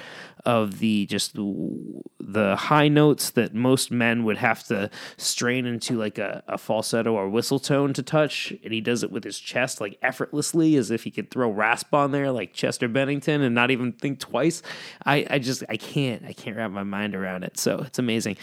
of 0.48 0.80
the 0.80 1.06
just 1.08 1.36
the 1.36 2.56
high 2.56 2.88
notes 2.88 3.32
that 3.32 3.54
most 3.54 3.92
men 3.92 4.24
would 4.24 4.38
have 4.38 4.64
to 4.64 4.90
strain 5.18 5.66
into 5.66 5.98
like 5.98 6.18
a, 6.18 6.42
a 6.48 6.58
falsetto 6.58 7.14
or 7.14 7.30
whistle 7.30 7.60
tone 7.60 7.92
to 7.92 8.02
touch 8.02 8.54
and 8.64 8.72
he 8.72 8.80
does 8.80 9.04
it 9.04 9.12
with 9.12 9.26
his 9.26 9.38
chest 9.40 9.82
like 9.82 10.00
effortlessly 10.02 10.78
as 10.78 10.90
if 10.90 11.04
he 11.04 11.12
could 11.12 11.30
throw 11.30 11.52
rasp 11.52 11.94
on 11.94 12.12
there 12.12 12.32
like 12.32 12.54
chester 12.54 12.88
bennington 12.88 13.42
and 13.42 13.54
not 13.54 13.72
even 13.72 13.92
think 13.92 14.20
twice. 14.20 14.64
I 15.06 15.28
i 15.30 15.38
just 15.38 15.64
i 15.68 15.76
can't 15.76 16.24
i 16.24 16.32
can't 16.32 16.56
wrap 16.56 16.72
my 16.72 16.84
mind 16.84 17.14
around 17.14 17.44
it. 17.44 17.58
So 17.60 17.80
it's 17.80 18.00
amazing. 18.00 18.38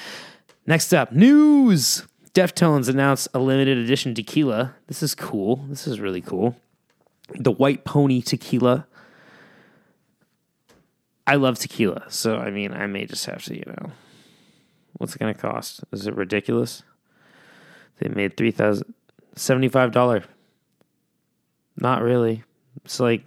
Next 0.66 0.92
up 0.92 1.10
news! 1.10 2.06
Deftones 2.34 2.88
announced 2.88 3.28
a 3.32 3.38
limited 3.38 3.78
edition 3.78 4.14
tequila. 4.14 4.74
This 4.88 5.02
is 5.02 5.14
cool. 5.14 5.64
This 5.68 5.86
is 5.86 6.00
really 6.00 6.20
cool. 6.20 6.54
The 7.38 7.52
white 7.52 7.84
pony 7.84 8.20
tequila 8.20 8.86
I 11.26 11.36
love 11.36 11.58
tequila, 11.58 12.04
so 12.08 12.38
I 12.38 12.50
mean, 12.50 12.72
I 12.72 12.86
may 12.86 13.06
just 13.06 13.24
have 13.26 13.42
to, 13.44 13.56
you 13.56 13.64
know, 13.66 13.92
what's 14.94 15.14
it 15.14 15.18
going 15.18 15.34
to 15.34 15.40
cost? 15.40 15.82
Is 15.92 16.06
it 16.06 16.14
ridiculous? 16.14 16.82
They 17.98 18.08
made 18.08 18.36
three 18.36 18.50
thousand 18.50 18.92
seventy-five 19.34 19.92
dollar. 19.92 20.24
Not 21.76 22.02
really. 22.02 22.44
It's 22.84 23.00
like 23.00 23.24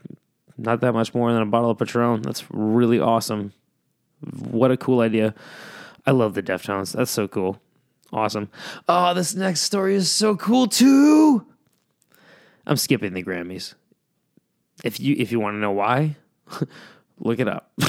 not 0.58 0.82
that 0.82 0.94
much 0.94 1.14
more 1.14 1.32
than 1.32 1.42
a 1.42 1.46
bottle 1.46 1.72
of 1.72 1.80
Patron. 1.80 2.22
That's 2.22 2.44
really 2.52 3.00
awesome. 3.00 3.54
What 4.50 4.72
a 4.72 4.78
cool 4.78 5.02
idea! 5.02 5.34
I 6.06 6.12
love 6.12 6.34
the 6.34 6.44
Deftones. 6.44 6.94
That's 6.94 7.12
so 7.12 7.28
cool. 7.28 7.60
Awesome. 8.14 8.50
Oh, 8.88 9.14
this 9.14 9.36
next 9.36 9.62
story 9.62 9.96
is 9.96 10.12
so 10.12 10.36
cool 10.36 10.68
too. 10.68 11.46
I'm 12.66 12.78
skipping 12.78 13.14
the 13.14 13.24
Grammys. 13.24 13.74
If 14.84 15.00
you 15.00 15.16
if 15.18 15.32
you 15.32 15.40
want 15.40 15.56
to 15.56 15.60
know 15.60 15.72
why, 15.72 16.16
look 17.20 17.40
it 17.40 17.48
up. 17.48 17.72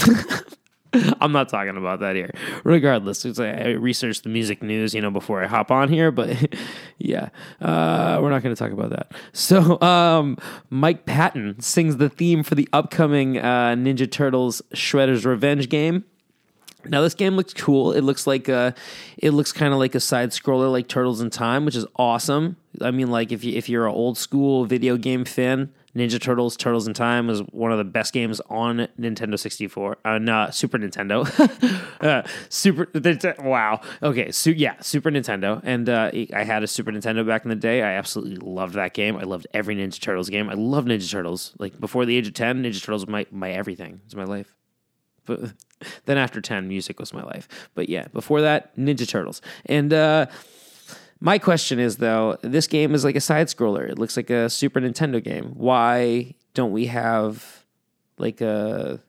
I'm 1.21 1.33
not 1.33 1.49
talking 1.49 1.77
about 1.77 2.01
that 2.01 2.17
here. 2.17 2.31
Regardless, 2.65 3.25
I 3.39 3.73
researched 3.73 4.23
the 4.23 4.31
music 4.31 4.63
news, 4.63 4.95
you 4.95 5.03
know, 5.03 5.11
before 5.11 5.43
I 5.43 5.47
hop 5.47 5.71
on 5.71 5.91
here, 5.91 6.11
but 6.11 6.57
yeah, 6.99 7.29
uh, 7.61 8.19
we're 8.23 8.31
not 8.31 8.43
going 8.43 8.55
to 8.55 8.59
talk 8.59 8.73
about 8.73 8.91
that. 8.91 9.13
So, 9.33 9.81
um, 9.83 10.39
Mike 10.71 11.05
Patton 11.05 11.61
sings 11.61 11.99
the 11.99 12.09
theme 12.09 12.43
for 12.43 12.55
the 12.55 12.69
upcoming 12.73 13.39
uh, 13.39 13.75
Ninja 13.77 14.11
Turtles 14.11 14.63
Shredder's 14.75 15.27
Revenge 15.27 15.69
game. 15.69 16.05
Now 16.85 17.03
this 17.03 17.15
game 17.15 17.37
looks 17.37 17.53
cool. 17.53 17.93
It 17.93 18.03
looks 18.03 18.27
like 18.27 18.49
a, 18.49 18.75
it 19.19 19.33
looks 19.33 19.53
kind 19.53 19.73
of 19.73 19.79
like 19.79 19.95
a 19.95 20.01
side 20.01 20.31
scroller 20.31 20.71
like 20.71 20.89
Turtles 20.89 21.21
in 21.21 21.29
Time, 21.29 21.65
which 21.65 21.77
is 21.77 21.85
awesome. 21.97 22.57
I 22.81 22.93
mean, 22.93 23.11
like 23.11 23.33
if 23.33 23.45
you 23.45 23.57
if 23.57 23.69
you're 23.69 23.87
an 23.87 23.95
old 23.95 24.17
school 24.17 24.65
video 24.65 24.97
game 24.97 25.25
fan, 25.25 25.71
Ninja 25.95 26.21
Turtles 26.21 26.57
Turtles 26.57 26.87
in 26.87 26.95
Time 26.95 27.27
was 27.27 27.41
one 27.51 27.73
of 27.73 27.79
the 27.79 27.85
best 27.85 28.13
games 28.13 28.41
on 28.49 28.89
Nintendo 28.99 29.39
64, 29.39 29.99
uh, 30.05 30.19
no, 30.19 30.49
Super 30.51 30.79
Nintendo. 30.79 31.27
uh, 32.01 32.23
Super, 32.49 32.89
wow. 33.43 33.81
Okay, 34.03 34.31
so 34.31 34.51
yeah, 34.51 34.75
Super 34.81 35.11
Nintendo, 35.11 35.61
and 35.65 35.89
uh, 35.89 36.11
I 36.35 36.45
had 36.45 36.63
a 36.63 36.67
Super 36.67 36.93
Nintendo 36.93 37.27
back 37.27 37.45
in 37.45 37.49
the 37.49 37.57
day. 37.57 37.83
I 37.83 37.95
absolutely 37.95 38.37
loved 38.37 38.75
that 38.75 38.95
game. 38.95 39.17
I 39.17 39.23
loved 39.23 39.47
every 39.55 39.77
Ninja 39.77 40.01
Turtles 40.01 40.29
game. 40.29 40.49
I 40.49 40.55
love 40.55 40.85
Ninja 40.85 41.11
Turtles. 41.11 41.55
Like 41.59 41.79
before 41.81 42.05
the 42.05 42.17
age 42.17 42.29
of 42.29 42.35
ten, 42.35 42.63
Ninja 42.63 42.81
Turtles 42.81 43.07
was 43.07 43.09
my 43.09 43.27
my 43.31 43.51
everything. 43.51 44.01
It's 44.05 44.15
my 44.15 44.25
life. 44.25 44.55
But 45.29 45.53
then 46.07 46.19
after 46.19 46.41
10, 46.41 46.67
music 46.67 46.99
was 46.99 47.13
my 47.13 47.23
life. 47.23 47.47
But 47.75 47.89
yeah, 47.89 48.09
before 48.09 48.41
that, 48.41 48.77
Ninja 48.77 49.07
Turtles. 49.07 49.41
And 49.67 49.93
uh, 49.93 50.27
my 51.21 51.39
question 51.39 51.79
is 51.79 51.97
though, 51.97 52.39
this 52.43 52.67
game 52.67 52.95
is 52.95 53.05
like 53.05 53.17
a 53.17 53.21
side 53.21 53.49
scroller. 53.49 53.89
It 53.89 53.99
looks 53.99 54.17
like 54.17 54.31
a 54.31 54.49
Super 54.49 54.81
Nintendo 54.81 55.23
game. 55.23 55.53
Why 55.55 56.35
don't 56.55 56.73
we 56.73 56.87
have 56.87 57.65
like 58.19 58.41
a 58.41 59.01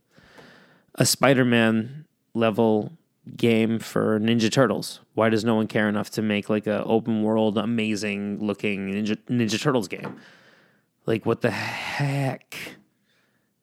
a 0.95 1.05
Spider-Man 1.05 2.05
level 2.33 2.93
game 3.37 3.79
for 3.79 4.19
Ninja 4.19 4.51
Turtles? 4.51 4.99
Why 5.13 5.29
does 5.29 5.45
no 5.45 5.55
one 5.55 5.67
care 5.67 5.87
enough 5.87 6.09
to 6.11 6.21
make 6.21 6.49
like 6.49 6.67
a 6.67 6.83
open 6.83 7.23
world 7.23 7.57
amazing 7.57 8.39
looking 8.45 8.91
Ninja 8.91 9.17
Ninja 9.29 9.61
Turtles 9.61 9.87
game? 9.87 10.17
Like 11.05 11.25
what 11.25 11.41
the 11.41 11.51
heck? 11.51 12.55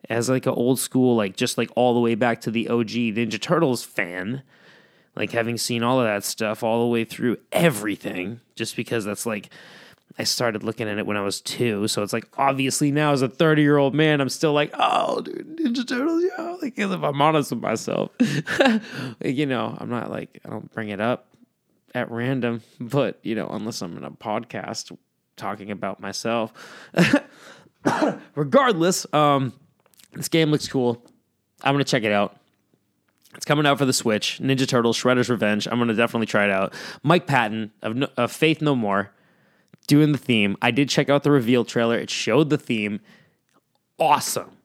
as 0.09 0.28
like 0.28 0.46
an 0.46 0.52
old 0.52 0.78
school, 0.78 1.16
like 1.16 1.37
just 1.37 1.59
like 1.59 1.70
all 1.76 1.94
the 1.94 2.00
way 2.00 2.14
back 2.14 2.40
to 2.42 2.50
the 2.50 2.68
OG 2.68 2.88
Ninja 2.88 3.40
Turtles 3.40 3.82
fan, 3.82 4.42
like 5.16 5.33
having 5.33 5.57
seen 5.57 5.83
all 5.83 5.98
of 5.98 6.07
that 6.07 6.24
stuff 6.24 6.62
all 6.62 6.83
the 6.83 6.88
way 6.88 7.05
through 7.05 7.38
everything, 7.50 8.40
just 8.55 8.76
because 8.76 9.05
that's 9.05 9.26
like 9.26 9.50
I 10.18 10.24
started 10.24 10.62
looking 10.62 10.88
at 10.88 10.98
it 10.98 11.07
when 11.07 11.16
I 11.16 11.22
was 11.22 11.40
two, 11.40 11.88
so 11.88 12.02
it's 12.02 12.12
like 12.12 12.26
obviously 12.38 12.92
now 12.92 13.12
as 13.12 13.22
a 13.22 13.29
thirty 13.29 13.62
year 13.62 13.79
old 13.79 13.94
man, 13.94 14.20
I'm 14.20 14.29
still 14.29 14.52
like, 14.52 14.70
oh, 14.79 15.20
dude, 15.22 15.59
Ninja 15.59 15.87
Turtles, 15.87 16.22
yeah. 16.37 16.57
Like 16.62 16.79
if 16.79 16.90
I'm 16.90 17.20
honest 17.20 17.50
with 17.50 17.61
myself, 17.61 18.11
you 19.24 19.46
know, 19.46 19.76
I'm 19.79 19.88
not 19.90 20.11
like 20.11 20.40
I 20.44 20.50
don't 20.50 20.72
bring 20.72 20.90
it 20.90 21.00
up 21.00 21.29
at 21.94 22.11
random, 22.11 22.62
but 22.79 23.18
you 23.22 23.35
know, 23.35 23.48
unless 23.48 23.83
I'm 23.83 23.96
in 23.96 24.05
a 24.05 24.11
podcast 24.11 24.96
talking 25.37 25.70
about 25.70 26.00
myself. 26.00 26.52
Regardless, 28.35 29.07
um 29.12 29.52
this 30.12 30.29
game 30.29 30.50
looks 30.50 30.68
cool. 30.68 31.02
I'm 31.62 31.74
gonna 31.74 31.85
check 31.85 32.05
it 32.05 32.12
out. 32.12 32.37
It's 33.37 33.44
coming 33.44 33.66
out 33.66 33.79
for 33.79 33.85
the 33.85 33.92
Switch. 33.92 34.40
Ninja 34.42 34.66
Turtles: 34.66 34.96
Shredder's 34.96 35.31
Revenge. 35.31 35.68
I'm 35.68 35.79
gonna 35.79 35.94
definitely 35.94 36.27
try 36.27 36.44
it 36.44 36.51
out. 36.51 36.72
Mike 37.03 37.27
Patton 37.27 37.70
of, 37.83 37.94
no, 37.96 38.09
of 38.16 38.33
Faith 38.33 38.61
No 38.61 38.75
More 38.75 39.12
doing 39.87 40.12
the 40.12 40.18
theme. 40.18 40.57
I 40.61 40.70
did 40.70 40.88
check 40.88 41.09
out 41.09 41.22
the 41.22 41.31
reveal 41.31 41.64
trailer. 41.64 41.96
It 41.96 42.11
showed 42.11 42.51
the 42.51 42.59
theme. 42.59 43.01
Awesome, 43.99 44.57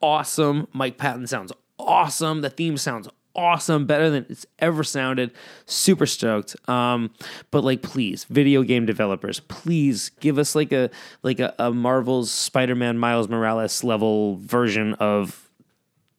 awesome. 0.00 0.68
Mike 0.72 0.98
Patton 0.98 1.26
sounds 1.26 1.52
awesome. 1.78 2.40
The 2.40 2.50
theme 2.50 2.76
sounds 2.76 3.08
awesome, 3.34 3.86
better 3.86 4.10
than 4.10 4.26
it's 4.28 4.46
ever 4.58 4.82
sounded. 4.82 5.32
Super 5.66 6.06
stoked. 6.06 6.56
Um, 6.68 7.10
but 7.50 7.62
like, 7.64 7.82
please, 7.82 8.24
video 8.24 8.62
game 8.62 8.84
developers, 8.84 9.40
please 9.40 10.10
give 10.20 10.38
us 10.38 10.54
like 10.54 10.72
a 10.72 10.90
like 11.22 11.40
a, 11.40 11.54
a 11.58 11.70
Marvel's 11.70 12.30
Spider-Man 12.30 12.98
Miles 12.98 13.28
Morales 13.28 13.84
level 13.84 14.36
version 14.38 14.94
of 14.94 15.47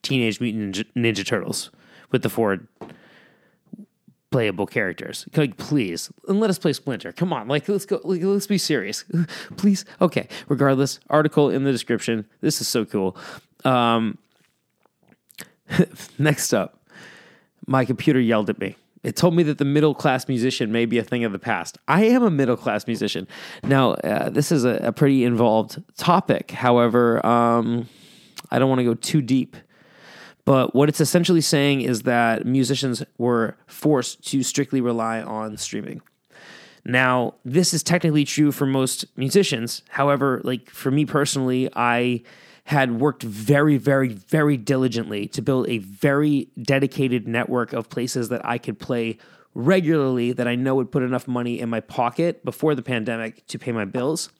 Teenage 0.09 0.41
Mutant 0.41 0.75
Ninja, 0.75 0.85
Ninja 0.95 1.25
Turtles 1.25 1.69
with 2.11 2.23
the 2.23 2.29
four 2.29 2.67
playable 4.31 4.65
characters. 4.65 5.27
Like, 5.35 5.57
please, 5.57 6.11
and 6.27 6.39
let 6.39 6.49
us 6.49 6.57
play 6.57 6.73
Splinter. 6.73 7.11
Come 7.11 7.31
on, 7.31 7.47
like 7.47 7.69
let's 7.69 7.85
go. 7.85 8.01
Like, 8.03 8.23
let's 8.23 8.47
be 8.47 8.57
serious, 8.57 9.05
please. 9.57 9.85
Okay. 10.01 10.27
Regardless, 10.47 10.99
article 11.11 11.51
in 11.51 11.63
the 11.63 11.71
description. 11.71 12.25
This 12.41 12.59
is 12.59 12.67
so 12.67 12.85
cool. 12.85 13.15
Um, 13.63 14.17
next 16.17 16.53
up, 16.53 16.81
my 17.67 17.85
computer 17.85 18.19
yelled 18.19 18.49
at 18.49 18.59
me. 18.59 18.75
It 19.03 19.15
told 19.15 19.35
me 19.35 19.43
that 19.43 19.59
the 19.59 19.65
middle 19.65 19.93
class 19.93 20.27
musician 20.27 20.71
may 20.71 20.85
be 20.85 20.97
a 20.97 21.03
thing 21.03 21.23
of 21.23 21.31
the 21.31 21.39
past. 21.39 21.77
I 21.87 22.05
am 22.05 22.23
a 22.23 22.31
middle 22.31 22.57
class 22.57 22.87
musician. 22.87 23.27
Now, 23.63 23.91
uh, 23.91 24.29
this 24.29 24.51
is 24.51 24.65
a, 24.65 24.75
a, 24.83 24.91
pretty 24.91 25.23
involved 25.23 25.81
topic. 25.97 26.51
However, 26.51 27.25
um, 27.25 27.87
I 28.51 28.59
don't 28.59 28.67
want 28.67 28.79
to 28.79 28.83
go 28.83 28.95
too 28.95 29.21
deep. 29.21 29.55
But 30.49 30.73
what 30.73 30.89
it's 30.89 30.99
essentially 30.99 31.41
saying 31.41 31.81
is 31.81 32.01
that 32.01 32.43
musicians 32.43 33.03
were 33.19 33.55
forced 33.67 34.27
to 34.29 34.41
strictly 34.41 34.81
rely 34.81 35.21
on 35.21 35.57
streaming. 35.57 36.01
Now, 36.83 37.35
this 37.45 37.71
is 37.71 37.83
technically 37.83 38.25
true 38.25 38.51
for 38.51 38.65
most 38.65 39.05
musicians. 39.15 39.83
However, 39.89 40.41
like 40.43 40.71
for 40.71 40.89
me 40.89 41.05
personally, 41.05 41.69
I 41.75 42.23
had 42.63 42.99
worked 42.99 43.21
very, 43.21 43.77
very, 43.77 44.07
very 44.07 44.57
diligently 44.57 45.27
to 45.27 45.43
build 45.43 45.69
a 45.69 45.77
very 45.77 46.49
dedicated 46.59 47.27
network 47.27 47.71
of 47.71 47.87
places 47.87 48.29
that 48.29 48.43
I 48.43 48.57
could 48.57 48.79
play 48.79 49.19
regularly 49.53 50.31
that 50.31 50.47
I 50.47 50.55
know 50.55 50.73
would 50.73 50.91
put 50.91 51.03
enough 51.03 51.27
money 51.27 51.59
in 51.59 51.69
my 51.69 51.79
pocket 51.79 52.43
before 52.43 52.73
the 52.73 52.81
pandemic 52.81 53.45
to 53.49 53.59
pay 53.59 53.71
my 53.71 53.85
bills. 53.85 54.31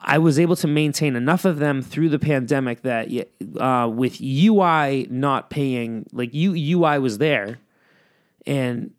I 0.00 0.18
was 0.18 0.38
able 0.38 0.56
to 0.56 0.66
maintain 0.66 1.16
enough 1.16 1.44
of 1.44 1.58
them 1.58 1.82
through 1.82 2.10
the 2.10 2.18
pandemic 2.18 2.82
that 2.82 3.08
uh, 3.58 3.88
with 3.88 4.20
UI 4.20 5.06
not 5.10 5.50
paying, 5.50 6.06
like 6.12 6.34
U, 6.34 6.78
UI 6.78 6.98
was 6.98 7.18
there, 7.18 7.58
and 8.46 8.92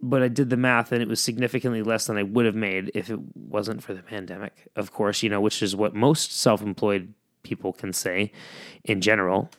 but 0.00 0.22
I 0.22 0.28
did 0.28 0.48
the 0.48 0.56
math 0.56 0.92
and 0.92 1.02
it 1.02 1.08
was 1.08 1.20
significantly 1.20 1.82
less 1.82 2.06
than 2.06 2.16
I 2.16 2.22
would 2.22 2.46
have 2.46 2.54
made 2.54 2.92
if 2.94 3.10
it 3.10 3.18
wasn't 3.34 3.82
for 3.82 3.94
the 3.94 4.02
pandemic. 4.02 4.68
Of 4.76 4.92
course, 4.92 5.22
you 5.22 5.28
know, 5.28 5.40
which 5.40 5.62
is 5.62 5.74
what 5.74 5.94
most 5.94 6.38
self-employed 6.38 7.14
people 7.42 7.72
can 7.72 7.92
say 7.92 8.32
in 8.84 9.00
general. 9.00 9.50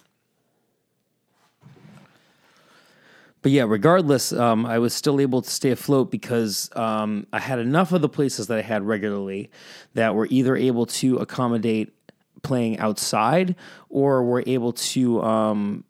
But 3.41 3.51
yeah, 3.51 3.63
regardless, 3.67 4.33
um, 4.33 4.65
I 4.65 4.79
was 4.79 4.93
still 4.93 5.19
able 5.21 5.41
to 5.41 5.49
stay 5.49 5.71
afloat 5.71 6.11
because 6.11 6.69
um, 6.75 7.25
I 7.31 7.39
had 7.39 7.59
enough 7.59 7.93
of 7.93 8.01
the 8.01 8.09
places 8.09 8.47
that 8.47 8.57
I 8.57 8.61
had 8.61 8.83
regularly 8.83 9.49
that 9.93 10.13
were 10.13 10.27
either 10.29 10.55
able 10.55 10.85
to 10.87 11.17
accommodate 11.17 11.93
playing 12.41 12.79
outside 12.79 13.55
or 13.89 14.23
were 14.23 14.43
able 14.45 14.73
to 14.73 15.21
um, 15.23 15.83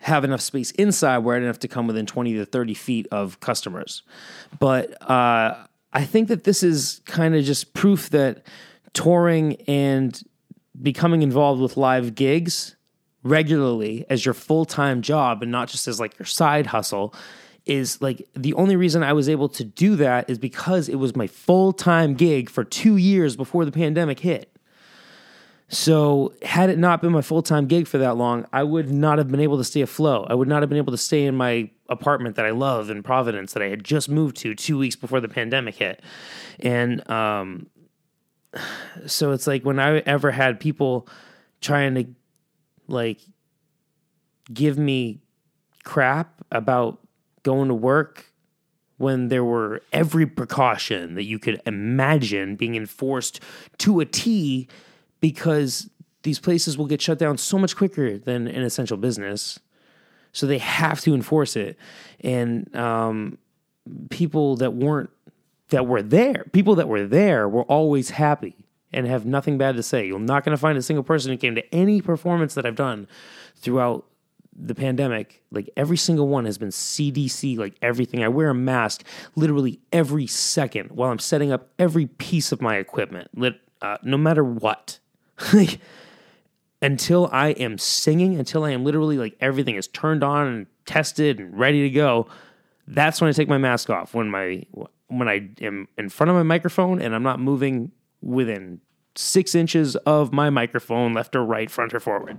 have 0.00 0.24
enough 0.24 0.40
space 0.40 0.70
inside 0.72 1.18
where 1.18 1.36
I 1.36 1.38
didn't 1.38 1.48
have 1.48 1.58
to 1.60 1.68
come 1.68 1.86
within 1.86 2.06
20 2.06 2.34
to 2.34 2.46
30 2.46 2.74
feet 2.74 3.06
of 3.10 3.40
customers. 3.40 4.02
But 4.58 5.00
uh, 5.10 5.64
I 5.92 6.04
think 6.04 6.28
that 6.28 6.44
this 6.44 6.62
is 6.62 7.02
kind 7.04 7.34
of 7.34 7.44
just 7.44 7.74
proof 7.74 8.10
that 8.10 8.46
touring 8.94 9.56
and 9.66 10.20
becoming 10.80 11.22
involved 11.22 11.60
with 11.60 11.76
live 11.76 12.14
gigs 12.14 12.76
regularly 13.22 14.04
as 14.08 14.24
your 14.24 14.34
full 14.34 14.64
time 14.64 15.02
job 15.02 15.42
and 15.42 15.52
not 15.52 15.68
just 15.68 15.86
as 15.86 16.00
like 16.00 16.18
your 16.18 16.26
side 16.26 16.66
hustle 16.66 17.14
is 17.66 18.00
like 18.00 18.26
the 18.34 18.54
only 18.54 18.76
reason 18.76 19.02
I 19.02 19.12
was 19.12 19.28
able 19.28 19.48
to 19.50 19.64
do 19.64 19.96
that 19.96 20.28
is 20.28 20.38
because 20.38 20.88
it 20.88 20.96
was 20.96 21.14
my 21.14 21.26
full 21.26 21.72
time 21.72 22.14
gig 22.14 22.48
for 22.48 22.64
two 22.64 22.96
years 22.96 23.36
before 23.36 23.64
the 23.64 23.72
pandemic 23.72 24.20
hit. 24.20 24.50
So, 25.72 26.34
had 26.42 26.68
it 26.68 26.78
not 26.78 27.00
been 27.00 27.12
my 27.12 27.22
full 27.22 27.42
time 27.42 27.66
gig 27.66 27.86
for 27.86 27.98
that 27.98 28.16
long, 28.16 28.44
I 28.52 28.64
would 28.64 28.90
not 28.90 29.18
have 29.18 29.30
been 29.30 29.38
able 29.38 29.56
to 29.58 29.62
stay 29.62 29.82
afloat. 29.82 30.26
I 30.28 30.34
would 30.34 30.48
not 30.48 30.62
have 30.62 30.68
been 30.68 30.78
able 30.78 30.90
to 30.90 30.98
stay 30.98 31.26
in 31.26 31.36
my 31.36 31.70
apartment 31.88 32.34
that 32.36 32.44
I 32.44 32.50
love 32.50 32.90
in 32.90 33.04
Providence 33.04 33.52
that 33.52 33.62
I 33.62 33.68
had 33.68 33.84
just 33.84 34.08
moved 34.08 34.36
to 34.38 34.54
two 34.56 34.78
weeks 34.78 34.96
before 34.96 35.20
the 35.20 35.28
pandemic 35.28 35.76
hit. 35.76 36.02
And 36.58 37.08
um, 37.08 37.68
so 39.06 39.30
it's 39.30 39.46
like 39.46 39.64
when 39.64 39.78
I 39.78 39.98
ever 39.98 40.32
had 40.32 40.58
people 40.58 41.06
trying 41.60 41.94
to 41.94 42.06
like 42.90 43.20
give 44.52 44.78
me 44.78 45.20
crap 45.84 46.42
about 46.50 46.98
going 47.42 47.68
to 47.68 47.74
work 47.74 48.26
when 48.98 49.28
there 49.28 49.44
were 49.44 49.80
every 49.92 50.26
precaution 50.26 51.14
that 51.14 51.24
you 51.24 51.38
could 51.38 51.60
imagine 51.64 52.56
being 52.56 52.74
enforced 52.74 53.40
to 53.78 54.00
a 54.00 54.04
T 54.04 54.68
because 55.20 55.88
these 56.22 56.38
places 56.38 56.76
will 56.76 56.86
get 56.86 57.00
shut 57.00 57.18
down 57.18 57.38
so 57.38 57.58
much 57.58 57.76
quicker 57.76 58.18
than 58.18 58.46
an 58.46 58.62
essential 58.62 58.98
business. 58.98 59.58
So 60.32 60.46
they 60.46 60.58
have 60.58 61.00
to 61.00 61.14
enforce 61.14 61.56
it. 61.56 61.78
And 62.20 62.74
um, 62.76 63.38
people 64.10 64.56
that 64.56 64.74
weren't, 64.74 65.10
that 65.70 65.86
were 65.86 66.02
there, 66.02 66.44
people 66.52 66.74
that 66.74 66.88
were 66.88 67.06
there 67.06 67.48
were 67.48 67.62
always 67.62 68.10
happy 68.10 68.54
and 68.92 69.06
have 69.06 69.24
nothing 69.24 69.58
bad 69.58 69.76
to 69.76 69.82
say. 69.82 70.06
You're 70.06 70.18
not 70.18 70.44
going 70.44 70.56
to 70.56 70.60
find 70.60 70.76
a 70.76 70.82
single 70.82 71.04
person 71.04 71.30
who 71.30 71.38
came 71.38 71.54
to 71.54 71.74
any 71.74 72.00
performance 72.00 72.54
that 72.54 72.66
I've 72.66 72.76
done 72.76 73.06
throughout 73.56 74.04
the 74.62 74.74
pandemic, 74.74 75.42
like 75.50 75.70
every 75.76 75.96
single 75.96 76.28
one 76.28 76.44
has 76.44 76.58
been 76.58 76.68
CDC, 76.68 77.56
like 77.56 77.76
everything. 77.80 78.22
I 78.22 78.28
wear 78.28 78.50
a 78.50 78.54
mask 78.54 79.04
literally 79.34 79.80
every 79.92 80.26
second 80.26 80.90
while 80.90 81.10
I'm 81.10 81.18
setting 81.18 81.52
up 81.52 81.70
every 81.78 82.06
piece 82.06 82.52
of 82.52 82.60
my 82.60 82.76
equipment, 82.76 83.30
uh, 83.80 83.96
no 84.02 84.16
matter 84.16 84.44
what. 84.44 84.98
Like, 85.54 85.80
until 86.82 87.28
I 87.32 87.48
am 87.48 87.78
singing, 87.78 88.38
until 88.38 88.64
I 88.64 88.70
am 88.70 88.84
literally 88.84 89.16
like 89.16 89.36
everything 89.40 89.76
is 89.76 89.88
turned 89.88 90.22
on 90.22 90.46
and 90.46 90.66
tested 90.84 91.38
and 91.38 91.58
ready 91.58 91.82
to 91.82 91.90
go, 91.90 92.26
that's 92.86 93.20
when 93.20 93.28
I 93.28 93.32
take 93.32 93.48
my 93.48 93.58
mask 93.58 93.90
off. 93.90 94.14
When 94.14 94.30
my 94.30 94.64
when 95.08 95.28
I 95.28 95.48
am 95.60 95.88
in 95.98 96.08
front 96.08 96.30
of 96.30 96.36
my 96.36 96.42
microphone 96.42 97.00
and 97.00 97.14
I'm 97.14 97.22
not 97.22 97.40
moving 97.40 97.90
within 98.22 98.80
six 99.14 99.54
inches 99.54 99.96
of 99.96 100.32
my 100.32 100.50
microphone, 100.50 101.14
left 101.14 101.34
or 101.34 101.44
right, 101.44 101.70
front 101.70 101.94
or 101.94 102.00
forward. 102.00 102.38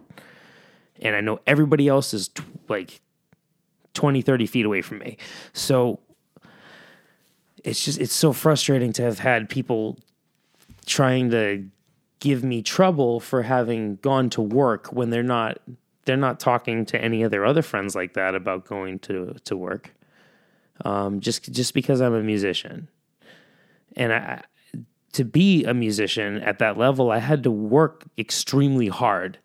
And 1.02 1.16
I 1.16 1.22
know 1.22 1.40
everybody 1.48 1.88
else 1.88 2.14
is 2.14 2.30
t- 2.30 2.44
like 2.70 3.02
20, 3.94 4.22
30 4.22 4.46
feet 4.46 4.66
away 4.66 4.82
from 4.82 5.00
me. 5.00 5.18
So 5.54 6.00
it's 7.64 7.84
just, 7.84 8.00
it's 8.00 8.14
so 8.14 8.34
frustrating 8.34 8.94
to 8.94 9.04
have 9.04 9.20
had 9.20 9.50
people 9.50 9.98
trying 10.86 11.30
to 11.32 11.68
give 12.20 12.44
me 12.44 12.62
trouble 12.62 13.20
for 13.20 13.42
having 13.42 13.98
gone 13.98 14.30
to 14.30 14.42
work 14.42 14.94
when 14.94 15.10
they're 15.10 15.24
not 15.24 15.60
they're 16.06 16.18
not 16.18 16.40
talking 16.40 16.86
to 16.86 17.00
any 17.00 17.22
of 17.22 17.32
their 17.32 17.46
other 17.46 17.62
friends 17.62 17.96
like 17.96 18.14
that 18.14 18.36
about 18.36 18.66
going 18.66 19.00
to 19.00 19.36
to 19.44 19.58
work 19.58 19.94
um, 20.86 21.20
just 21.20 21.52
just 21.52 21.74
because 21.74 22.00
I'm 22.00 22.14
a 22.14 22.24
musician 22.24 22.88
and 23.96 24.14
I 24.14 24.44
to 25.14 25.26
be 25.26 25.64
a 25.66 25.74
musician 25.74 26.38
at 26.42 26.60
that 26.60 26.78
level 26.78 27.12
I 27.12 27.20
had 27.20 27.44
to 27.44 27.52
work 27.52 28.06
extremely 28.18 28.88
hard 28.88 29.40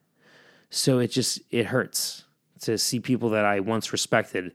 so 0.71 0.99
it 0.99 1.09
just 1.09 1.41
it 1.51 1.67
hurts 1.67 2.25
to 2.61 2.79
see 2.79 3.01
people 3.01 3.31
that 3.31 3.45
I 3.45 3.61
once 3.61 3.93
respected 3.93 4.53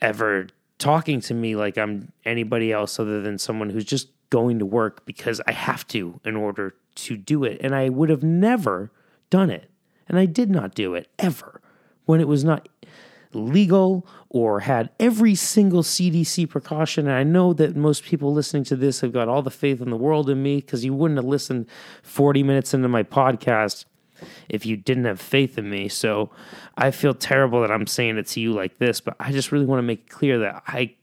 ever 0.00 0.48
talking 0.78 1.20
to 1.22 1.34
me 1.34 1.56
like 1.56 1.78
I'm 1.78 2.12
anybody 2.24 2.72
else 2.72 2.98
other 2.98 3.20
than 3.22 3.38
someone 3.38 3.70
who's 3.70 3.84
just 3.84 4.08
going 4.30 4.58
to 4.58 4.66
work 4.66 5.04
because 5.06 5.40
I 5.46 5.52
have 5.52 5.86
to 5.88 6.20
in 6.24 6.36
order 6.36 6.74
to 6.96 7.16
do 7.16 7.44
it. 7.44 7.58
And 7.60 7.74
I 7.74 7.88
would 7.88 8.10
have 8.10 8.22
never 8.22 8.90
done 9.30 9.50
it. 9.50 9.70
And 10.08 10.18
I 10.18 10.26
did 10.26 10.50
not 10.50 10.74
do 10.74 10.94
it 10.94 11.08
ever 11.18 11.60
when 12.04 12.20
it 12.20 12.28
was 12.28 12.44
not 12.44 12.68
legal 13.32 14.06
or 14.28 14.60
had 14.60 14.90
every 15.00 15.34
single 15.34 15.82
CDC 15.82 16.48
precaution. 16.48 17.06
And 17.06 17.16
I 17.16 17.22
know 17.22 17.52
that 17.54 17.76
most 17.76 18.04
people 18.04 18.32
listening 18.32 18.64
to 18.64 18.76
this 18.76 19.00
have 19.00 19.12
got 19.12 19.28
all 19.28 19.42
the 19.42 19.50
faith 19.50 19.80
in 19.80 19.90
the 19.90 19.96
world 19.96 20.30
in 20.30 20.42
me 20.42 20.56
because 20.56 20.84
you 20.84 20.94
wouldn't 20.94 21.18
have 21.18 21.26
listened 21.26 21.66
40 22.02 22.42
minutes 22.42 22.74
into 22.74 22.88
my 22.88 23.02
podcast 23.02 23.84
if 24.48 24.64
you 24.64 24.76
didn't 24.76 25.04
have 25.04 25.20
faith 25.20 25.58
in 25.58 25.68
me. 25.68 25.88
So 25.88 26.30
I 26.76 26.90
feel 26.90 27.14
terrible 27.14 27.60
that 27.60 27.70
I'm 27.70 27.86
saying 27.86 28.18
it 28.18 28.26
to 28.28 28.40
you 28.40 28.52
like 28.52 28.78
this, 28.78 29.00
but 29.00 29.16
I 29.20 29.32
just 29.32 29.52
really 29.52 29.66
want 29.66 29.78
to 29.78 29.82
make 29.82 30.08
clear 30.08 30.38
that 30.40 30.62
I 30.66 30.94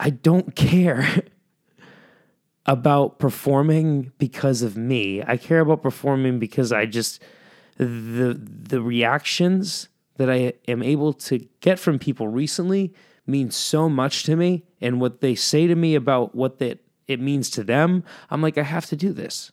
I 0.00 0.10
don't 0.10 0.54
care 0.56 1.22
about 2.66 3.18
performing 3.18 4.12
because 4.18 4.62
of 4.62 4.76
me. 4.76 5.22
I 5.22 5.36
care 5.36 5.60
about 5.60 5.82
performing 5.82 6.38
because 6.38 6.72
I 6.72 6.86
just 6.86 7.22
the 7.76 8.38
the 8.38 8.80
reactions 8.80 9.88
that 10.16 10.30
I 10.30 10.54
am 10.68 10.82
able 10.82 11.12
to 11.14 11.46
get 11.60 11.78
from 11.78 11.98
people 11.98 12.28
recently 12.28 12.92
mean 13.26 13.50
so 13.50 13.88
much 13.88 14.24
to 14.24 14.36
me 14.36 14.64
and 14.80 15.00
what 15.00 15.20
they 15.20 15.34
say 15.34 15.66
to 15.66 15.74
me 15.74 15.94
about 15.94 16.34
what 16.34 16.58
that 16.58 16.80
it 17.08 17.20
means 17.20 17.50
to 17.50 17.64
them. 17.64 18.04
I'm 18.30 18.42
like 18.42 18.58
I 18.58 18.62
have 18.62 18.86
to 18.86 18.96
do 18.96 19.12
this. 19.12 19.52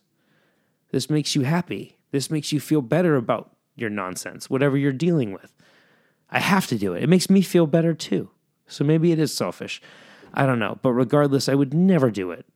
This 0.90 1.08
makes 1.08 1.34
you 1.34 1.42
happy. 1.42 1.98
This 2.10 2.30
makes 2.30 2.52
you 2.52 2.60
feel 2.60 2.82
better 2.82 3.16
about 3.16 3.56
your 3.76 3.90
nonsense, 3.90 4.50
whatever 4.50 4.76
you're 4.76 4.92
dealing 4.92 5.32
with. 5.32 5.52
I 6.30 6.40
have 6.40 6.66
to 6.68 6.78
do 6.78 6.94
it. 6.94 7.02
It 7.02 7.08
makes 7.08 7.30
me 7.30 7.42
feel 7.42 7.66
better 7.66 7.94
too. 7.94 8.30
So 8.66 8.84
maybe 8.84 9.12
it 9.12 9.18
is 9.18 9.34
selfish. 9.34 9.80
I 10.32 10.46
don't 10.46 10.58
know. 10.58 10.78
But 10.82 10.92
regardless, 10.92 11.48
I 11.48 11.54
would 11.54 11.74
never 11.74 12.10
do 12.10 12.30
it 12.30 12.46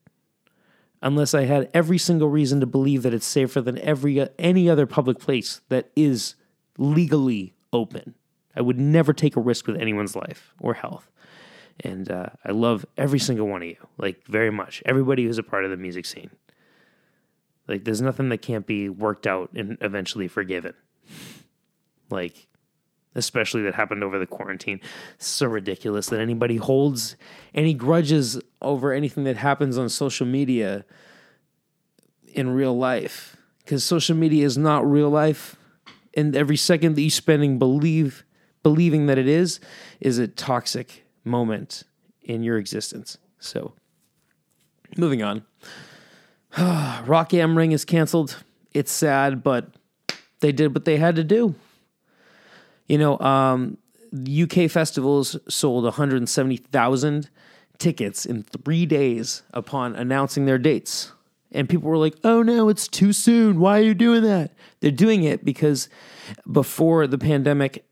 unless 1.03 1.35
I 1.35 1.45
had 1.45 1.71
every 1.75 1.99
single 1.99 2.29
reason 2.29 2.61
to 2.61 2.67
believe 2.67 3.03
that 3.03 3.15
it's 3.15 3.27
safer 3.27 3.61
than 3.61 3.79
every 3.79 4.27
any 4.39 4.71
other 4.71 4.87
public 4.87 5.19
place 5.19 5.61
that 5.69 5.91
is 5.95 6.35
legally 6.79 7.54
open. 7.75 8.15
I 8.57 8.61
would 8.61 8.79
never 8.79 9.13
take 9.13 9.37
a 9.37 9.41
risk 9.41 9.67
with 9.67 9.81
anyone's 9.81 10.15
life 10.15 10.55
or 10.61 10.75
health. 10.75 11.11
And 11.81 12.11
uh, 12.11 12.29
I 12.45 12.53
love 12.53 12.87
every 12.97 13.19
single 13.19 13.49
one 13.49 13.63
of 13.63 13.69
you, 13.69 13.89
like 13.99 14.25
very 14.27 14.51
much. 14.51 14.83
Everybody 14.87 15.25
who's 15.25 15.39
a 15.39 15.43
part 15.43 15.65
of 15.65 15.71
the 15.71 15.77
music 15.77 16.07
scene. 16.07 16.31
Like, 17.67 17.85
there's 17.85 18.03
nothing 18.03 18.29
that 18.29 18.43
can't 18.43 18.67
be 18.67 18.89
worked 18.89 19.27
out 19.27 19.51
and 19.55 19.79
eventually 19.81 20.29
forgiven. 20.29 20.75
Like, 22.11 22.47
especially 23.15 23.63
that 23.63 23.75
happened 23.75 24.05
over 24.05 24.19
the 24.19 24.27
quarantine. 24.27 24.81
It's 25.15 25.27
so 25.27 25.47
ridiculous 25.47 26.09
that 26.09 26.21
anybody 26.21 26.57
holds 26.57 27.17
any 27.55 27.73
grudges 27.73 28.41
over 28.61 28.93
anything 28.93 29.25
that 29.25 29.37
happens 29.37 29.79
on 29.79 29.89
social 29.89 30.27
media 30.27 30.85
in 32.27 32.51
real 32.51 32.77
life. 32.77 33.37
Because 33.59 33.83
social 33.83 34.15
media 34.15 34.45
is 34.45 34.59
not 34.59 34.89
real 34.89 35.09
life. 35.09 35.57
And 36.17 36.37
every 36.37 36.57
second 36.57 36.95
that 36.95 37.03
you 37.03 37.11
spending 37.11 37.59
believe 37.59 38.25
believing 38.63 39.07
that 39.07 39.19
it 39.19 39.29
is 39.29 39.61
is 40.01 40.19
a 40.19 40.27
toxic 40.27 41.05
moment 41.23 41.85
in 42.23 42.43
your 42.43 42.59
existence. 42.59 43.19
So 43.39 43.75
moving 44.97 45.23
on. 45.23 45.45
Rock 47.07 47.35
Am 47.35 47.57
Ring 47.57 47.73
is 47.73 47.85
canceled. 47.85 48.43
It's 48.73 48.93
sad, 48.93 49.43
but 49.43 49.69
they 50.41 50.53
did 50.53 50.75
what 50.75 50.85
they 50.85 50.97
had 50.97 51.17
to 51.17 51.25
do. 51.25 51.55
You 52.89 52.99
know, 52.99 53.19
um, 53.21 53.79
UK 54.15 54.71
festivals 54.71 55.37
sold 55.49 55.85
170,000 55.85 57.31
tickets 57.79 58.27
in 58.27 58.43
three 58.43 58.87
days 58.87 59.43
upon 59.53 59.97
announcing 59.97 60.45
their 60.45 60.59
dates. 60.59 61.13
And 61.55 61.69
people 61.69 61.89
were 61.89 61.97
like, 61.97 62.17
oh 62.25 62.43
no, 62.43 62.69
it's 62.69 62.89
too 62.89 63.13
soon. 63.13 63.61
Why 63.61 63.79
are 63.79 63.83
you 63.85 63.95
doing 63.95 64.23
that? 64.25 64.53
They're 64.81 64.91
doing 64.91 65.25
it 65.25 65.45
because 65.45 65.89
before 66.51 67.07
the 67.07 67.19
pandemic 67.19 67.87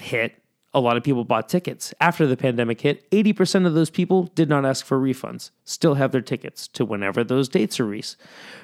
hit, 0.00 0.42
a 0.74 0.80
lot 0.80 0.96
of 0.96 1.04
people 1.04 1.24
bought 1.24 1.48
tickets. 1.48 1.94
After 2.00 2.26
the 2.26 2.36
pandemic 2.36 2.80
hit, 2.80 3.08
80% 3.12 3.64
of 3.64 3.74
those 3.74 3.90
people 3.90 4.24
did 4.34 4.48
not 4.48 4.66
ask 4.66 4.84
for 4.84 4.98
refunds, 4.98 5.50
still 5.64 5.94
have 5.94 6.10
their 6.10 6.20
tickets 6.20 6.66
to 6.68 6.84
whenever 6.84 7.22
those 7.22 7.48
dates 7.48 7.78
are 7.78 7.86
re- 7.86 8.02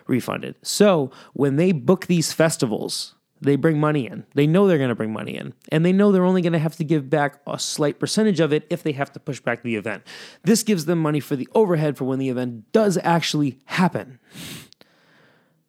refunded. 0.08 0.56
So 0.62 1.12
when 1.32 1.54
they 1.54 1.70
book 1.70 2.06
these 2.06 2.32
festivals, 2.32 3.14
they 3.40 3.56
bring 3.56 3.80
money 3.80 4.06
in. 4.06 4.24
They 4.34 4.46
know 4.46 4.66
they're 4.66 4.78
going 4.78 4.90
to 4.90 4.94
bring 4.94 5.12
money 5.12 5.36
in. 5.36 5.54
And 5.70 5.84
they 5.84 5.92
know 5.92 6.12
they're 6.12 6.24
only 6.24 6.42
going 6.42 6.52
to 6.52 6.58
have 6.58 6.76
to 6.76 6.84
give 6.84 7.08
back 7.08 7.40
a 7.46 7.58
slight 7.58 7.98
percentage 7.98 8.40
of 8.40 8.52
it 8.52 8.66
if 8.70 8.82
they 8.82 8.92
have 8.92 9.12
to 9.12 9.20
push 9.20 9.40
back 9.40 9.62
the 9.62 9.76
event. 9.76 10.02
This 10.42 10.62
gives 10.62 10.84
them 10.84 10.98
money 10.98 11.20
for 11.20 11.36
the 11.36 11.48
overhead 11.54 11.96
for 11.96 12.04
when 12.04 12.18
the 12.18 12.28
event 12.28 12.70
does 12.72 12.98
actually 13.02 13.58
happen. 13.66 14.18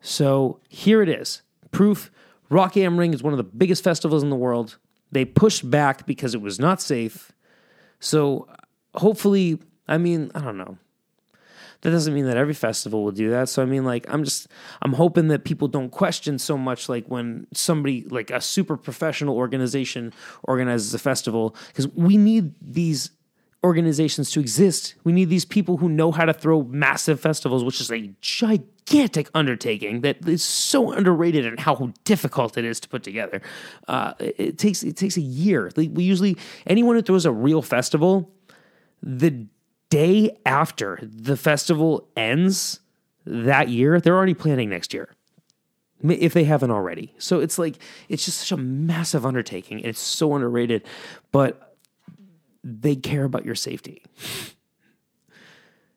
So 0.02 0.60
here 0.68 1.02
it 1.02 1.10
is 1.10 1.42
proof 1.72 2.12
Rock 2.50 2.76
Am 2.76 2.98
Ring 2.98 3.14
is 3.14 3.24
one 3.24 3.34
of 3.34 3.38
the 3.38 3.44
biggest 3.44 3.84
festivals 3.84 4.24
in 4.24 4.30
the 4.30 4.36
world. 4.36 4.78
They 5.12 5.24
pushed 5.24 5.70
back 5.70 6.06
because 6.06 6.34
it 6.36 6.42
was 6.42 6.60
not 6.60 6.82
safe. 6.82 7.32
So 8.00 8.48
hopefully, 8.96 9.60
I 9.88 9.98
mean, 9.98 10.32
I 10.36 10.42
don't 10.42 10.58
know. 10.58 10.78
That 11.82 11.92
doesn't 11.92 12.14
mean 12.14 12.26
that 12.26 12.38
every 12.38 12.54
festival 12.54 13.04
will 13.04 13.12
do 13.12 13.30
that. 13.32 13.50
So 13.50 13.62
I 13.62 13.66
mean, 13.66 13.84
like, 13.84 14.06
I'm 14.08 14.24
just, 14.24 14.48
I'm 14.82 14.94
hoping 14.94 15.30
that 15.30 15.44
people 15.44 15.68
don't 15.68 15.90
question 15.90 16.38
so 16.38 16.58
much, 16.58 16.88
like 16.88 17.08
when 17.08 17.48
somebody, 17.54 18.06
like 18.10 18.30
a 18.30 18.40
super 18.40 18.78
professional 18.78 19.36
organization 19.36 20.14
organizes 20.44 20.94
a 20.94 21.00
festival, 21.00 21.56
because 21.68 21.88
we 21.90 22.18
need 22.18 22.54
these 22.62 23.12
organizations 23.64 24.32
to 24.32 24.40
exist. 24.40 24.96
We 25.04 25.12
need 25.12 25.30
these 25.30 25.46
people 25.46 25.78
who 25.78 25.88
know 25.88 26.12
how 26.12 26.26
to 26.26 26.34
throw 26.34 26.64
massive 26.64 27.20
festivals, 27.20 27.64
which 27.64 27.80
is 27.80 27.92
a 27.92 28.12
gigantic 28.22 29.30
undertaking 29.36 30.02
that 30.02 30.28
is 30.28 30.44
so 30.44 30.92
underrated 30.92 31.46
and 31.46 31.60
how 31.60 31.94
difficult 32.04 32.58
it 32.58 32.66
is 32.66 32.80
to 32.80 32.90
put 32.90 33.04
together. 33.04 33.42
Uh, 33.88 34.14
it, 34.20 34.58
takes 34.58 34.82
it 34.82 34.98
takes 34.98 35.16
a 35.16 35.22
year. 35.22 35.72
Like 35.76 35.90
we 35.94 36.04
usually 36.04 36.38
anyone 36.66 36.96
who 36.96 37.04
throws 37.04 37.26
a 37.26 37.32
real 37.32 37.62
festival, 37.62 38.32
the 39.04 39.46
day 39.92 40.36
after 40.46 40.98
the 41.04 41.38
festival 41.38 42.08
ends 42.18 42.80
that 43.26 43.70
year, 43.70 44.02
they're 44.02 44.16
already 44.16 44.34
planning 44.34 44.70
next 44.70 44.96
year 44.96 45.14
if 46.04 46.34
they 46.34 46.46
haven't 46.46 46.72
already. 46.72 47.14
So 47.20 47.40
it's 47.40 47.60
like 47.60 47.78
it's 48.10 48.26
just 48.26 48.40
such 48.40 48.52
a 48.52 48.58
massive 48.58 49.26
undertaking. 49.26 49.78
And 49.80 49.88
it's 49.88 50.00
so 50.00 50.34
underrated, 50.34 50.84
but 51.32 51.76
they 52.64 52.96
care 52.96 53.26
about 53.26 53.46
your 53.46 53.54
safety. 53.54 54.04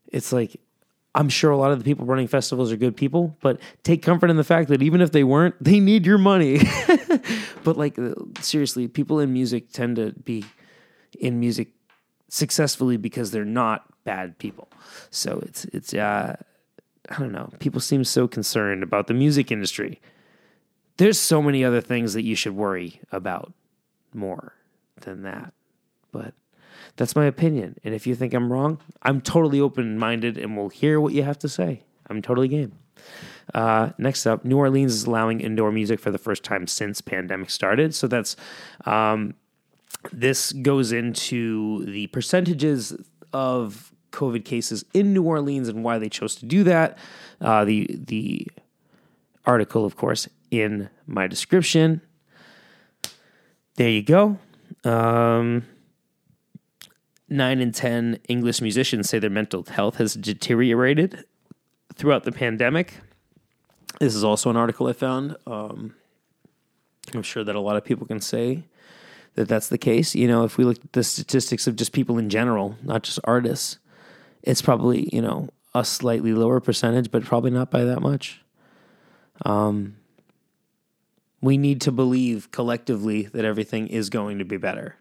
It's 0.08 0.32
like 0.32 0.60
I'm 1.14 1.28
sure 1.28 1.52
a 1.52 1.56
lot 1.56 1.70
of 1.70 1.78
the 1.78 1.84
people 1.84 2.04
running 2.06 2.26
festivals 2.26 2.72
are 2.72 2.76
good 2.76 2.96
people, 2.96 3.36
but 3.40 3.60
take 3.84 4.02
comfort 4.02 4.30
in 4.30 4.36
the 4.36 4.44
fact 4.44 4.68
that 4.68 4.82
even 4.82 5.00
if 5.00 5.12
they 5.12 5.22
weren't, 5.22 5.54
they 5.62 5.78
need 5.78 6.04
your 6.04 6.18
money. 6.18 6.58
but 7.64 7.76
like 7.76 7.96
seriously, 8.40 8.88
people 8.88 9.20
in 9.20 9.32
music 9.32 9.70
tend 9.70 9.96
to 9.96 10.12
be 10.12 10.44
in 11.18 11.38
music 11.38 11.68
successfully 12.28 12.96
because 12.96 13.30
they're 13.30 13.44
not 13.44 13.84
bad 14.04 14.38
people. 14.38 14.68
So 15.10 15.42
it's 15.46 15.64
it's 15.66 15.94
uh 15.94 16.36
I 17.10 17.18
don't 17.18 17.32
know. 17.32 17.50
People 17.58 17.80
seem 17.80 18.04
so 18.04 18.26
concerned 18.26 18.82
about 18.82 19.06
the 19.06 19.14
music 19.14 19.52
industry. 19.52 20.00
There's 20.96 21.18
so 21.18 21.42
many 21.42 21.64
other 21.64 21.80
things 21.80 22.14
that 22.14 22.22
you 22.22 22.34
should 22.34 22.56
worry 22.56 23.00
about 23.12 23.52
more 24.14 24.54
than 25.02 25.22
that. 25.22 25.52
But 26.12 26.34
that's 26.96 27.16
my 27.16 27.26
opinion. 27.26 27.76
And 27.84 27.94
if 27.94 28.06
you 28.06 28.14
think 28.14 28.32
I'm 28.32 28.52
wrong, 28.52 28.80
I'm 29.02 29.20
totally 29.20 29.60
open 29.60 29.98
minded 29.98 30.38
and 30.38 30.56
will 30.56 30.68
hear 30.68 31.00
what 31.00 31.12
you 31.12 31.24
have 31.24 31.38
to 31.40 31.48
say. 31.48 31.82
I'm 32.08 32.22
totally 32.22 32.48
game. 32.48 32.72
Uh, 33.52 33.90
next 33.98 34.26
up, 34.26 34.44
New 34.44 34.56
Orleans 34.56 34.94
is 34.94 35.04
allowing 35.04 35.40
indoor 35.40 35.72
music 35.72 36.00
for 36.00 36.10
the 36.10 36.18
first 36.18 36.44
time 36.44 36.66
since 36.66 37.00
pandemic 37.00 37.50
started. 37.50 37.94
So 37.94 38.06
that's 38.06 38.36
um, 38.86 39.34
this 40.12 40.52
goes 40.52 40.92
into 40.92 41.84
the 41.86 42.06
percentages 42.08 42.96
of 43.32 43.92
COVID 44.12 44.44
cases 44.44 44.84
in 44.94 45.12
New 45.12 45.22
Orleans 45.22 45.68
and 45.68 45.82
why 45.82 45.98
they 45.98 46.08
chose 46.08 46.34
to 46.36 46.46
do 46.46 46.64
that. 46.64 46.98
Uh, 47.40 47.64
the 47.64 47.88
the 48.06 48.46
article, 49.44 49.84
of 49.84 49.96
course, 49.96 50.28
in 50.50 50.88
my 51.06 51.26
description. 51.26 52.00
There 53.76 53.90
you 53.90 54.02
go. 54.02 54.38
Um, 54.84 55.64
nine 57.28 57.60
in 57.60 57.72
10 57.72 58.20
English 58.28 58.60
musicians 58.60 59.08
say 59.08 59.18
their 59.18 59.30
mental 59.30 59.64
health 59.64 59.96
has 59.96 60.14
deteriorated 60.14 61.24
throughout 61.94 62.24
the 62.24 62.32
pandemic. 62.32 62.94
This 63.98 64.14
is 64.14 64.22
also 64.22 64.50
an 64.50 64.56
article 64.56 64.86
I 64.86 64.92
found. 64.92 65.36
Um, 65.46 65.94
I'm 67.12 67.22
sure 67.22 67.44
that 67.44 67.54
a 67.54 67.60
lot 67.60 67.76
of 67.76 67.84
people 67.84 68.06
can 68.06 68.20
say 68.20 68.64
that 69.34 69.48
that's 69.48 69.68
the 69.68 69.78
case. 69.78 70.14
You 70.14 70.28
know, 70.28 70.44
if 70.44 70.58
we 70.58 70.64
look 70.64 70.76
at 70.76 70.92
the 70.92 71.04
statistics 71.04 71.66
of 71.66 71.76
just 71.76 71.92
people 71.92 72.18
in 72.18 72.30
general, 72.30 72.76
not 72.82 73.02
just 73.02 73.18
artists, 73.24 73.78
it's 74.42 74.62
probably, 74.62 75.08
you 75.12 75.22
know, 75.22 75.48
a 75.74 75.84
slightly 75.84 76.32
lower 76.32 76.60
percentage, 76.60 77.10
but 77.10 77.24
probably 77.24 77.50
not 77.50 77.70
by 77.70 77.84
that 77.84 78.00
much. 78.00 78.42
Um, 79.44 79.96
we 81.40 81.58
need 81.58 81.80
to 81.82 81.92
believe 81.92 82.50
collectively 82.52 83.24
that 83.24 83.44
everything 83.44 83.88
is 83.88 84.08
going 84.08 84.38
to 84.38 84.44
be 84.44 84.56
better. 84.56 84.96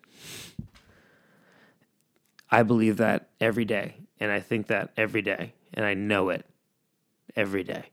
I 2.49 2.63
believe 2.63 2.97
that 2.97 3.29
every 3.39 3.65
day, 3.65 3.95
and 4.19 4.31
I 4.31 4.39
think 4.39 4.67
that 4.67 4.91
every 4.97 5.21
day, 5.21 5.53
and 5.73 5.85
I 5.85 5.93
know 5.93 6.29
it 6.29 6.45
every 7.35 7.63
day. 7.63 7.85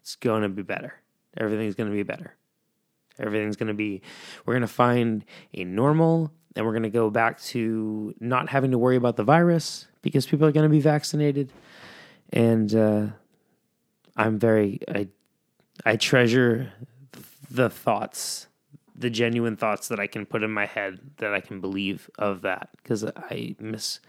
It's 0.00 0.16
going 0.16 0.42
to 0.42 0.48
be 0.48 0.62
better. 0.62 0.94
Everything's 1.36 1.74
going 1.74 1.90
to 1.90 1.94
be 1.94 2.02
better. 2.02 2.34
Everything's 3.18 3.56
going 3.56 3.68
to 3.68 3.74
be, 3.74 4.02
we're 4.44 4.54
going 4.54 4.62
to 4.62 4.66
find 4.68 5.24
a 5.54 5.64
normal, 5.64 6.32
and 6.54 6.64
we're 6.64 6.72
going 6.72 6.82
to 6.82 6.90
go 6.90 7.10
back 7.10 7.40
to 7.42 8.14
not 8.20 8.48
having 8.48 8.70
to 8.70 8.78
worry 8.78 8.96
about 8.96 9.16
the 9.16 9.24
virus 9.24 9.86
because 10.02 10.26
people 10.26 10.46
are 10.46 10.52
going 10.52 10.64
to 10.64 10.70
be 10.70 10.80
vaccinated. 10.80 11.52
And 12.32 12.74
uh, 12.74 13.06
I'm 14.16 14.38
very, 14.38 14.80
I, 14.88 15.08
I 15.84 15.96
treasure 15.96 16.72
the 17.50 17.70
thoughts 17.70 18.46
the 18.98 19.10
genuine 19.10 19.56
thoughts 19.56 19.88
that 19.88 20.00
I 20.00 20.06
can 20.06 20.24
put 20.24 20.42
in 20.42 20.50
my 20.50 20.66
head 20.66 20.98
that 21.18 21.34
I 21.34 21.40
can 21.40 21.60
believe 21.60 22.08
of 22.18 22.42
that 22.42 22.70
because 22.76 23.04
I 23.04 23.54
miss 23.60 24.00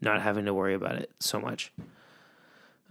not 0.00 0.22
having 0.22 0.46
to 0.46 0.54
worry 0.54 0.74
about 0.74 0.96
it 0.96 1.10
so 1.20 1.38
much. 1.38 1.72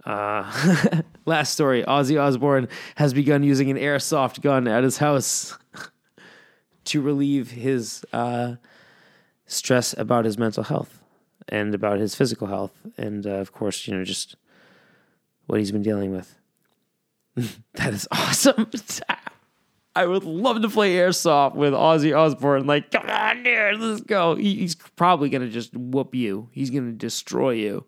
Uh, 0.04 1.02
last 1.26 1.52
story 1.52 1.84
Ozzy 1.84 2.20
Osbourne 2.20 2.68
has 2.96 3.14
begun 3.14 3.42
using 3.42 3.70
an 3.70 3.76
airsoft 3.76 4.40
gun 4.40 4.66
at 4.66 4.82
his 4.82 4.98
house 4.98 5.56
to 6.84 7.00
relieve 7.00 7.52
his 7.52 8.04
uh, 8.12 8.56
stress 9.46 9.94
about 9.96 10.24
his 10.24 10.38
mental 10.38 10.64
health 10.64 11.02
and 11.48 11.74
about 11.74 11.98
his 11.98 12.14
physical 12.14 12.48
health. 12.48 12.72
And 12.96 13.26
uh, 13.26 13.30
of 13.30 13.52
course, 13.52 13.86
you 13.86 13.96
know, 13.96 14.04
just 14.04 14.36
what 15.46 15.58
he's 15.58 15.72
been 15.72 15.82
dealing 15.82 16.12
with. 16.12 16.38
that 17.74 17.94
is 17.94 18.08
awesome. 18.10 18.70
I 19.94 20.06
would 20.06 20.24
love 20.24 20.62
to 20.62 20.68
play 20.68 20.94
airsoft 20.94 21.54
with 21.54 21.74
Ozzy 21.74 22.16
Osbourne. 22.16 22.66
Like, 22.66 22.90
come 22.90 23.08
on, 23.08 23.42
dude, 23.42 23.78
let's 23.78 24.00
go. 24.00 24.34
He, 24.34 24.56
he's 24.56 24.74
probably 24.74 25.28
gonna 25.28 25.48
just 25.48 25.76
whoop 25.76 26.14
you. 26.14 26.48
He's 26.52 26.70
gonna 26.70 26.92
destroy 26.92 27.50
you. 27.50 27.84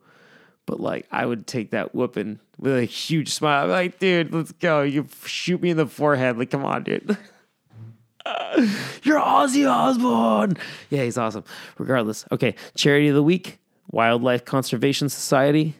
But 0.66 0.80
like, 0.80 1.06
I 1.10 1.26
would 1.26 1.46
take 1.46 1.70
that 1.70 1.94
whooping 1.94 2.38
with 2.58 2.76
a 2.76 2.84
huge 2.84 3.28
smile. 3.28 3.64
I'm 3.64 3.70
like, 3.70 3.98
dude, 3.98 4.32
let's 4.32 4.52
go. 4.52 4.82
You 4.82 5.06
shoot 5.24 5.60
me 5.60 5.70
in 5.70 5.76
the 5.76 5.86
forehead. 5.86 6.38
Like, 6.38 6.50
come 6.50 6.64
on, 6.64 6.84
dude. 6.84 7.06
You're 9.02 9.20
Ozzy 9.20 9.70
Osbourne. 9.70 10.56
Yeah, 10.88 11.04
he's 11.04 11.18
awesome. 11.18 11.44
Regardless. 11.76 12.24
Okay, 12.32 12.54
charity 12.74 13.08
of 13.08 13.14
the 13.14 13.22
week: 13.22 13.58
Wildlife 13.90 14.44
Conservation 14.44 15.10
Society. 15.10 15.74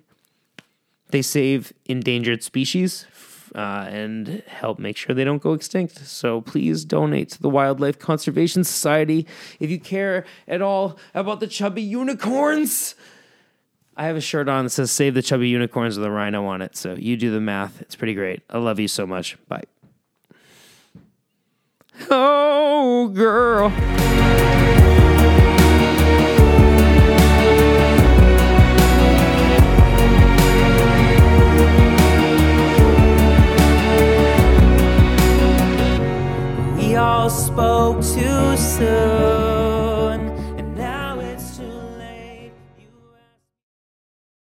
They 1.08 1.22
save 1.22 1.72
endangered 1.86 2.42
species 2.42 3.06
uh, 3.54 3.86
and 3.88 4.42
help 4.46 4.78
make 4.78 4.96
sure 4.96 5.14
they 5.14 5.24
don't 5.24 5.42
go 5.42 5.52
extinct. 5.52 5.98
So 6.06 6.40
please 6.40 6.84
donate 6.84 7.30
to 7.30 7.42
the 7.42 7.48
Wildlife 7.48 7.98
Conservation 7.98 8.64
Society 8.64 9.26
if 9.60 9.70
you 9.70 9.78
care 9.78 10.24
at 10.48 10.60
all 10.60 10.98
about 11.14 11.40
the 11.40 11.46
chubby 11.46 11.82
unicorns. 11.82 12.94
I 13.96 14.06
have 14.06 14.16
a 14.16 14.20
shirt 14.20 14.48
on 14.48 14.64
that 14.64 14.70
says 14.70 14.90
Save 14.90 15.14
the 15.14 15.22
Chubby 15.22 15.48
Unicorns 15.48 15.96
with 15.96 16.04
a 16.04 16.10
rhino 16.10 16.44
on 16.46 16.62
it. 16.62 16.76
So 16.76 16.94
you 16.94 17.16
do 17.16 17.30
the 17.30 17.40
math. 17.40 17.80
It's 17.80 17.94
pretty 17.94 18.14
great. 18.14 18.42
I 18.50 18.58
love 18.58 18.80
you 18.80 18.88
so 18.88 19.06
much. 19.06 19.36
Bye. 19.48 19.62
Oh, 22.10 23.08
girl. 23.08 23.70
We 36.76 36.96
all 36.96 37.30
spoke 37.30 38.02
too 38.02 38.56
soon. 38.56 39.73